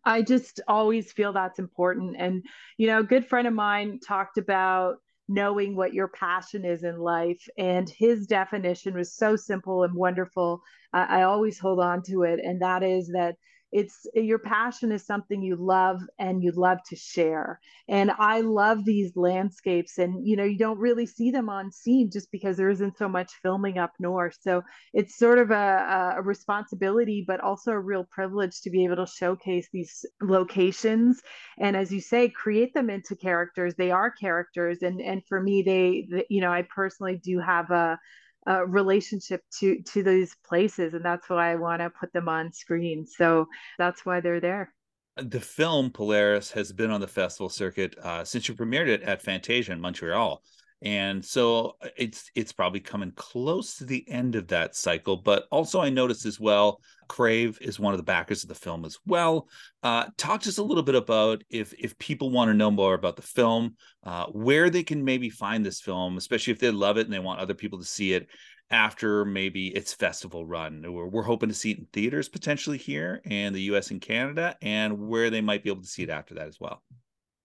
I 0.09 0.23
just 0.23 0.63
always 0.67 1.13
feel 1.13 1.35
that's 1.35 1.59
important. 1.59 2.17
And, 2.19 2.43
you 2.79 2.87
know, 2.87 3.01
a 3.01 3.05
good 3.05 3.27
friend 3.27 3.47
of 3.47 3.53
mine 3.53 4.01
talked 4.01 4.39
about 4.39 4.97
knowing 5.29 5.77
what 5.77 5.93
your 5.93 6.09
passion 6.09 6.65
is 6.65 6.83
in 6.83 6.99
life. 6.99 7.47
And 7.59 7.89
his 7.91 8.27
definition 8.27 8.95
was 8.95 9.15
so 9.15 9.37
simple 9.37 9.85
and 9.85 9.95
wonderful. 9.95 10.63
I, 10.95 11.21
I 11.21 11.23
always 11.25 11.59
hold 11.59 11.79
on 11.79 12.03
to 12.05 12.23
it. 12.23 12.41
And 12.43 12.63
that 12.63 12.83
is 12.83 13.09
that 13.09 13.37
it's 13.73 14.07
your 14.15 14.39
passion 14.39 14.93
is 14.93 15.05
something 15.05 15.43
you 15.43 15.57
love 15.57 16.01
and 16.19 16.43
you 16.43 16.53
love 16.53 16.79
to 16.89 16.97
share. 16.97 17.61
And 17.89 18.11
i 18.19 18.41
love 18.41 18.85
these 18.85 19.17
landscapes 19.17 19.99
and 19.99 20.27
you 20.27 20.37
know 20.37 20.45
you 20.45 20.59
don't 20.59 20.79
really 20.79 21.07
see 21.07 21.31
them 21.31 21.49
on 21.49 21.71
scene 21.73 22.11
just 22.11 22.31
because 22.33 22.57
there 22.57 22.71
isn't 22.71 22.99
so 22.99 23.09
much 23.09 23.33
filming 23.43 23.79
up 23.79 23.93
north. 23.99 24.37
So 24.41 24.63
it's 24.93 25.19
sort 25.19 25.39
of 25.39 25.51
a, 25.51 26.15
a 26.19 26.23
responsibility 26.23 27.25
but 27.27 27.41
also 27.41 27.73
a 27.73 27.81
real 27.81 28.05
privilege 28.05 28.61
to 28.63 28.71
be 28.71 28.85
able 28.85 28.97
to 28.97 29.07
showcase 29.07 29.69
these 29.73 30.05
locations. 30.23 31.23
And 31.59 31.77
as 31.77 31.93
you 31.93 32.01
say 32.01 32.29
create 32.29 32.75
them 32.75 32.91
into 32.91 33.17
characters. 33.17 33.75
They 33.75 33.91
are 33.91 34.11
characters. 34.11 34.83
And 34.83 35.01
and 35.01 35.23
for 35.29 35.41
me 35.41 35.63
they, 35.63 36.09
they 36.11 36.27
you 36.31 36.41
know 36.41 36.53
i 36.53 36.63
personally 36.63 37.21
do 37.23 37.41
have 37.41 37.71
a 37.71 37.99
uh, 38.47 38.67
relationship 38.67 39.43
to 39.59 39.81
to 39.83 40.03
these 40.03 40.37
places 40.47 40.95
and 40.95 41.05
that's 41.05 41.29
why 41.29 41.53
i 41.53 41.55
want 41.55 41.81
to 41.81 41.91
put 41.91 42.13
them 42.13 42.29
on 42.29 42.53
screen. 42.53 43.07
So 43.07 43.47
that's 43.79 44.05
why 44.07 44.21
they're 44.21 44.41
there. 44.41 44.73
The 45.17 45.41
film 45.41 45.91
polaris 45.91 46.53
has 46.53 46.73
been 46.73 46.91
on 46.91 47.01
the 47.01 47.09
festival 47.09 47.49
circuit 47.49 47.97
uh, 48.03 48.25
since 48.25 48.49
you 48.49 48.55
premiered 48.55 48.87
it 48.87 49.03
at 49.03 49.21
fantasia 49.21 49.73
in 49.73 49.81
montreal 49.81 50.43
and 50.83 51.25
so 51.25 51.77
uh, 51.83 51.89
it's 51.97 52.31
it's 52.35 52.53
probably 52.53 52.81
coming 52.81 53.13
close 53.17 53.77
to 53.77 53.85
the 53.85 54.09
end 54.09 54.35
of 54.35 54.49
that 54.49 54.77
cycle 54.77 55.17
but 55.17 55.45
also 55.51 55.81
i 55.81 55.91
noticed 55.91 56.27
as 56.27 56.39
well 56.39 56.81
crave 57.09 57.59
is 57.61 57.81
one 57.81 57.93
of 57.93 57.99
the 57.99 58.05
backers 58.05 58.45
of 58.45 58.49
the 58.49 58.55
film 58.55 58.85
as 58.85 58.99
well. 59.07 59.49
Uh, 59.83 60.07
talk 60.17 60.43
to 60.43 60.49
us 60.49 60.59
a 60.59 60.63
little 60.63 60.83
bit 60.83 60.95
about 60.95 61.43
if 61.51 61.75
if 61.79 61.99
people 61.99 62.31
want 62.31 62.49
to 62.49 62.55
know 62.55 62.71
more 62.71 62.95
about 62.95 63.17
the 63.17 63.23
film 63.23 63.75
uh, 64.05 64.27
where 64.27 64.71
they 64.71 64.83
can 64.83 65.05
maybe 65.05 65.31
find 65.31 65.65
this 65.65 65.81
film 65.81 66.17
especially 66.17 66.53
if 66.53 66.61
they 66.61 66.71
love 66.71 66.99
it 66.99 67.07
and 67.07 67.13
they 67.13 67.19
want 67.19 67.41
other 67.41 67.55
people 67.55 67.79
to 67.79 67.85
see 67.85 68.13
it 68.13 68.29
after 68.71 69.25
maybe 69.25 69.69
its 69.69 69.95
festival 69.95 70.45
run. 70.45 70.85
We're, 70.87 71.07
we're 71.07 71.23
hoping 71.23 71.49
to 71.49 71.55
see 71.55 71.71
it 71.71 71.79
in 71.79 71.87
theaters 71.87 72.29
potentially 72.29 72.77
here 72.77 73.23
in 73.25 73.55
the 73.55 73.63
us 73.63 73.91
and 73.91 74.01
canada 74.01 74.57
and 74.61 75.09
where 75.09 75.31
they 75.31 75.41
might 75.41 75.65
be 75.65 75.71
able 75.71 75.83
to 75.83 75.89
see 75.89 76.03
it 76.03 76.11
after 76.11 76.35
that 76.35 76.49
as 76.49 76.61
well 76.61 76.83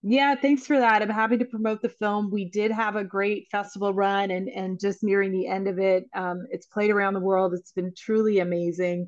yeah, 0.04 0.36
thanks 0.36 0.68
for 0.68 0.78
that. 0.78 1.02
I'm 1.02 1.10
happy 1.10 1.38
to 1.38 1.46
promote 1.46 1.82
the 1.82 1.88
film. 1.88 2.30
We 2.30 2.50
did 2.50 2.72
have 2.72 2.98
a 2.98 3.06
great 3.06 3.48
festival 3.50 3.94
run 3.94 4.32
and 4.32 4.50
and 4.50 4.78
just 4.78 5.02
nearing 5.02 5.32
the 5.32 5.48
end 5.48 5.70
of 5.70 5.80
it. 5.80 6.06
Um, 6.14 6.46
it's 6.52 6.66
played 6.66 6.92
around 6.92 7.14
the 7.14 7.22
world. 7.22 7.54
It's 7.54 7.72
been 7.72 7.94
truly 7.98 8.40
amazing. 8.40 9.08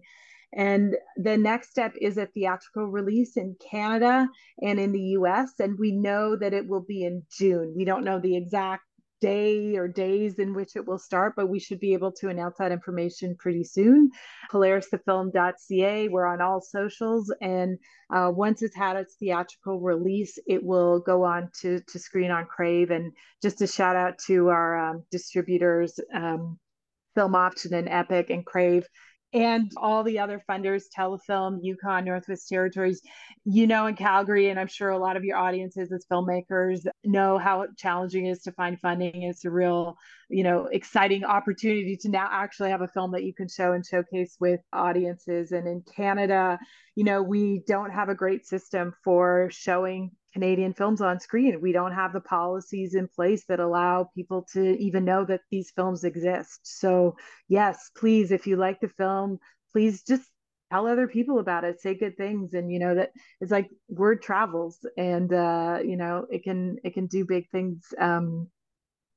And 0.54 0.96
the 1.18 1.38
next 1.38 1.72
step 1.72 1.94
is 2.00 2.18
a 2.18 2.28
theatrical 2.28 2.86
release 2.86 3.36
in 3.36 3.58
Canada 3.70 4.30
and 4.62 4.80
in 4.80 4.94
the 4.94 5.02
US. 5.20 5.52
And 5.60 5.78
we 5.78 5.92
know 5.92 6.38
that 6.38 6.54
it 6.54 6.66
will 6.66 6.86
be 6.88 7.04
in 7.04 7.24
June. 7.30 7.74
We 7.76 7.84
don't 7.84 8.06
know 8.06 8.20
the 8.22 8.38
exact 8.38 8.85
day 9.26 9.76
or 9.76 9.88
days 9.88 10.36
in 10.38 10.54
which 10.54 10.76
it 10.76 10.86
will 10.86 11.00
start, 11.00 11.34
but 11.36 11.48
we 11.48 11.60
should 11.60 11.80
be 11.80 11.94
able 11.94 12.12
to 12.12 12.30
announce 12.30 12.58
that 12.60 12.72
information 12.72 13.36
pretty 13.40 13.64
soon. 13.64 14.12
PolarisTheFilm.ca. 14.52 16.10
We're 16.10 16.28
on 16.28 16.42
all 16.42 16.62
socials, 16.62 17.34
and 17.42 17.80
uh, 18.14 18.32
once 18.32 18.62
it's 18.62 18.76
had 18.76 18.98
its 18.98 19.16
theatrical 19.16 19.80
release, 19.80 20.38
it 20.46 20.64
will 20.64 21.00
go 21.00 21.24
on 21.24 21.50
to 21.62 21.80
to 21.88 21.98
screen 21.98 22.30
on 22.30 22.46
Crave. 22.46 22.92
And 22.92 23.14
just 23.42 23.62
a 23.62 23.68
shout 23.68 23.96
out 23.96 24.20
to 24.28 24.50
our 24.50 24.90
um, 24.90 25.04
distributors. 25.10 26.00
Um, 26.14 26.60
Film 27.16 27.34
Option 27.34 27.74
and 27.74 27.88
Epic 27.90 28.30
and 28.30 28.46
Crave 28.46 28.86
and 29.36 29.70
all 29.76 30.02
the 30.02 30.18
other 30.18 30.42
funders, 30.50 30.84
Telefilm, 30.98 31.60
Yukon, 31.62 32.06
Northwest 32.06 32.48
Territories, 32.48 33.02
you 33.44 33.68
know, 33.68 33.86
in 33.86 33.96
Calgary, 33.96 34.50
and 34.50 34.58
I'm 34.58 34.68
sure 34.68 34.90
a 34.90 34.98
lot 34.98 35.18
of 35.18 35.26
your 35.26 35.38
audiences 35.38 35.92
as 35.92 36.06
filmmakers 36.10 36.86
know 37.04 37.38
how 37.38 37.66
challenging 37.78 38.28
it 38.28 38.32
is 38.32 38.44
to 38.44 38.54
find 38.54 38.80
funding. 38.80 39.24
It's 39.24 39.44
a 39.44 39.52
real, 39.52 39.98
you 40.30 40.44
know, 40.44 40.68
exciting 40.72 41.26
opportunity 41.26 41.98
to 41.98 42.10
now 42.10 42.30
actually 42.32 42.70
have 42.70 42.82
a 42.82 42.88
film 42.88 43.12
that 43.12 43.26
you 43.26 43.34
can 43.34 43.50
show 43.50 43.74
and 43.74 43.86
showcase 43.86 44.38
with 44.40 44.62
audiences. 44.72 45.52
And 45.52 45.68
in 45.68 45.84
Canada, 45.96 46.58
you 46.96 47.04
know, 47.04 47.22
we 47.22 47.62
don't 47.68 47.92
have 47.92 48.08
a 48.08 48.16
great 48.16 48.48
system 48.48 48.94
for 49.04 49.50
showing 49.52 50.12
Canadian 50.36 50.74
films 50.74 51.00
on 51.00 51.22
screen. 51.22 51.62
We 51.62 51.72
don't 51.72 51.94
have 51.94 52.12
the 52.12 52.20
policies 52.20 52.94
in 52.94 53.08
place 53.08 53.46
that 53.48 53.62
allow 53.62 54.10
people 54.14 54.46
to 54.52 54.78
even 54.78 55.06
know 55.06 55.24
that 55.24 55.40
these 55.50 55.72
films 55.72 56.04
exist. 56.04 56.60
So, 56.64 57.16
yes, 57.48 57.90
please, 57.96 58.34
if 58.34 58.46
you 58.46 58.58
like 58.58 58.82
the 58.82 58.90
film, 58.90 59.40
please 59.72 60.04
just 60.04 60.30
tell 60.74 60.88
other 60.88 61.08
people 61.08 61.40
about 61.40 61.64
it, 61.64 61.80
say 61.80 61.96
good 61.96 62.18
things. 62.18 62.54
And, 62.54 62.70
you 62.70 62.80
know, 62.80 62.96
that 62.96 63.12
it's 63.40 63.50
like 63.50 63.70
word 63.88 64.22
travels 64.22 64.78
and, 64.98 65.32
uh, 65.32 65.80
you 65.82 65.96
know, 65.96 66.26
it 66.30 66.44
can, 66.44 66.80
it 66.84 66.94
can 66.94 67.08
do 67.08 67.24
big 67.24 67.50
things 67.50 67.86
um, 67.98 68.50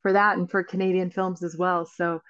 for 0.02 0.12
that 0.12 0.38
and 0.38 0.48
for 0.48 0.62
Canadian 0.62 1.10
films 1.10 1.42
as 1.42 1.56
well. 1.56 1.84
So, 1.84 2.20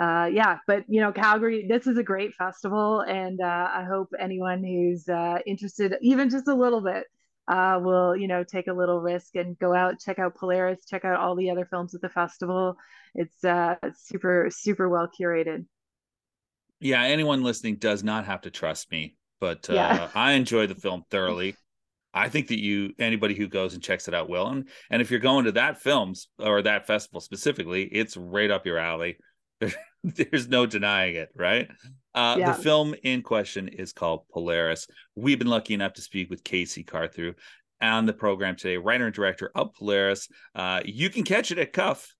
uh, 0.00 0.30
yeah, 0.32 0.58
but 0.66 0.84
you 0.88 1.00
know, 1.02 1.12
Calgary, 1.12 1.66
this 1.68 1.86
is 1.86 1.98
a 1.98 2.02
great 2.02 2.32
festival, 2.34 3.00
and 3.00 3.40
uh, 3.40 3.68
I 3.74 3.84
hope 3.84 4.08
anyone 4.18 4.62
who's 4.62 5.08
uh, 5.08 5.38
interested, 5.44 5.96
even 6.02 6.30
just 6.30 6.46
a 6.46 6.54
little 6.54 6.80
bit, 6.80 7.04
uh, 7.48 7.80
will 7.82 8.16
you 8.16 8.28
know 8.28 8.44
take 8.44 8.68
a 8.68 8.72
little 8.72 9.00
risk 9.00 9.34
and 9.34 9.58
go 9.58 9.74
out 9.74 9.98
check 9.98 10.18
out 10.18 10.34
polaris 10.36 10.84
check 10.86 11.04
out 11.04 11.18
all 11.18 11.34
the 11.34 11.50
other 11.50 11.64
films 11.64 11.94
at 11.94 12.00
the 12.00 12.08
festival. 12.08 12.76
It's 13.14 13.42
uh 13.42 13.76
super 13.96 14.48
super 14.50 14.88
well 14.88 15.08
curated. 15.08 15.64
Yeah 16.80 17.02
anyone 17.02 17.42
listening 17.42 17.76
does 17.76 18.04
not 18.04 18.26
have 18.26 18.42
to 18.42 18.50
trust 18.50 18.90
me 18.92 19.16
but 19.40 19.68
uh, 19.70 19.74
yeah. 19.74 20.08
i 20.14 20.32
enjoy 20.32 20.66
the 20.66 20.74
film 20.74 21.04
thoroughly. 21.10 21.56
I 22.14 22.30
think 22.30 22.48
that 22.48 22.58
you 22.58 22.94
anybody 22.98 23.34
who 23.34 23.48
goes 23.48 23.74
and 23.74 23.82
checks 23.82 24.08
it 24.08 24.14
out 24.14 24.28
will. 24.28 24.48
And 24.48 24.68
and 24.90 25.02
if 25.02 25.10
you're 25.10 25.20
going 25.20 25.44
to 25.44 25.52
that 25.52 25.80
films 25.80 26.28
or 26.38 26.62
that 26.62 26.86
festival 26.86 27.20
specifically 27.20 27.84
it's 27.84 28.16
right 28.16 28.50
up 28.50 28.66
your 28.66 28.78
alley. 28.78 29.18
There's 30.04 30.48
no 30.48 30.66
denying 30.66 31.16
it 31.16 31.30
right 31.34 31.68
uh, 32.14 32.36
yeah. 32.38 32.52
The 32.52 32.62
film 32.62 32.94
in 33.02 33.22
question 33.22 33.68
is 33.68 33.92
called 33.92 34.26
Polaris. 34.32 34.86
We've 35.14 35.38
been 35.38 35.48
lucky 35.48 35.74
enough 35.74 35.92
to 35.94 36.02
speak 36.02 36.30
with 36.30 36.42
KC 36.42 36.86
Carthew 36.86 37.34
on 37.80 38.06
the 38.06 38.12
program 38.12 38.56
today, 38.56 38.76
writer 38.76 39.06
and 39.06 39.14
director 39.14 39.50
of 39.54 39.74
Polaris. 39.74 40.28
Uh, 40.54 40.80
you 40.84 41.10
can 41.10 41.22
catch 41.22 41.50
it 41.50 41.58
at 41.58 41.72
Cuff 41.72 42.12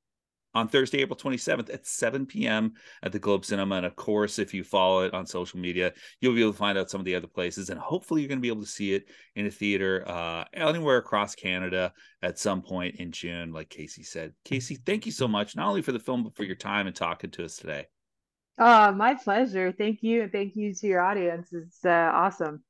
on 0.54 0.68
Thursday, 0.68 1.00
April 1.00 1.16
27th 1.16 1.72
at 1.72 1.86
7 1.86 2.26
p.m. 2.26 2.72
at 3.02 3.12
the 3.12 3.18
Globe 3.18 3.44
Cinema. 3.44 3.76
And 3.76 3.86
of 3.86 3.96
course, 3.96 4.38
if 4.38 4.54
you 4.54 4.64
follow 4.64 5.04
it 5.04 5.14
on 5.14 5.26
social 5.26 5.58
media, 5.58 5.92
you'll 6.20 6.34
be 6.34 6.42
able 6.42 6.52
to 6.52 6.58
find 6.58 6.78
out 6.78 6.90
some 6.90 7.00
of 7.00 7.04
the 7.04 7.14
other 7.14 7.26
places. 7.26 7.70
And 7.70 7.78
hopefully, 7.78 8.20
you're 8.20 8.28
going 8.28 8.38
to 8.38 8.42
be 8.42 8.48
able 8.48 8.62
to 8.62 8.68
see 8.68 8.94
it 8.94 9.08
in 9.36 9.46
a 9.46 9.50
theater 9.50 10.04
uh, 10.06 10.44
anywhere 10.52 10.98
across 10.98 11.34
Canada 11.34 11.92
at 12.22 12.38
some 12.38 12.62
point 12.62 12.96
in 12.96 13.12
June, 13.12 13.52
like 13.52 13.68
KC 13.68 14.04
said. 14.06 14.32
KC, 14.44 14.78
thank 14.84 15.06
you 15.06 15.12
so 15.12 15.28
much, 15.28 15.56
not 15.56 15.68
only 15.68 15.82
for 15.82 15.92
the 15.92 15.98
film, 15.98 16.24
but 16.24 16.36
for 16.36 16.44
your 16.44 16.56
time 16.56 16.86
and 16.86 16.96
talking 16.96 17.30
to 17.32 17.44
us 17.44 17.56
today. 17.56 17.86
Oh, 18.58 18.92
my 18.92 19.14
pleasure. 19.14 19.72
Thank 19.72 20.02
you. 20.02 20.22
And 20.22 20.32
thank 20.32 20.56
you 20.56 20.74
to 20.74 20.86
your 20.86 21.00
audience. 21.00 21.52
It's 21.52 21.84
uh, 21.84 22.10
awesome. 22.14 22.62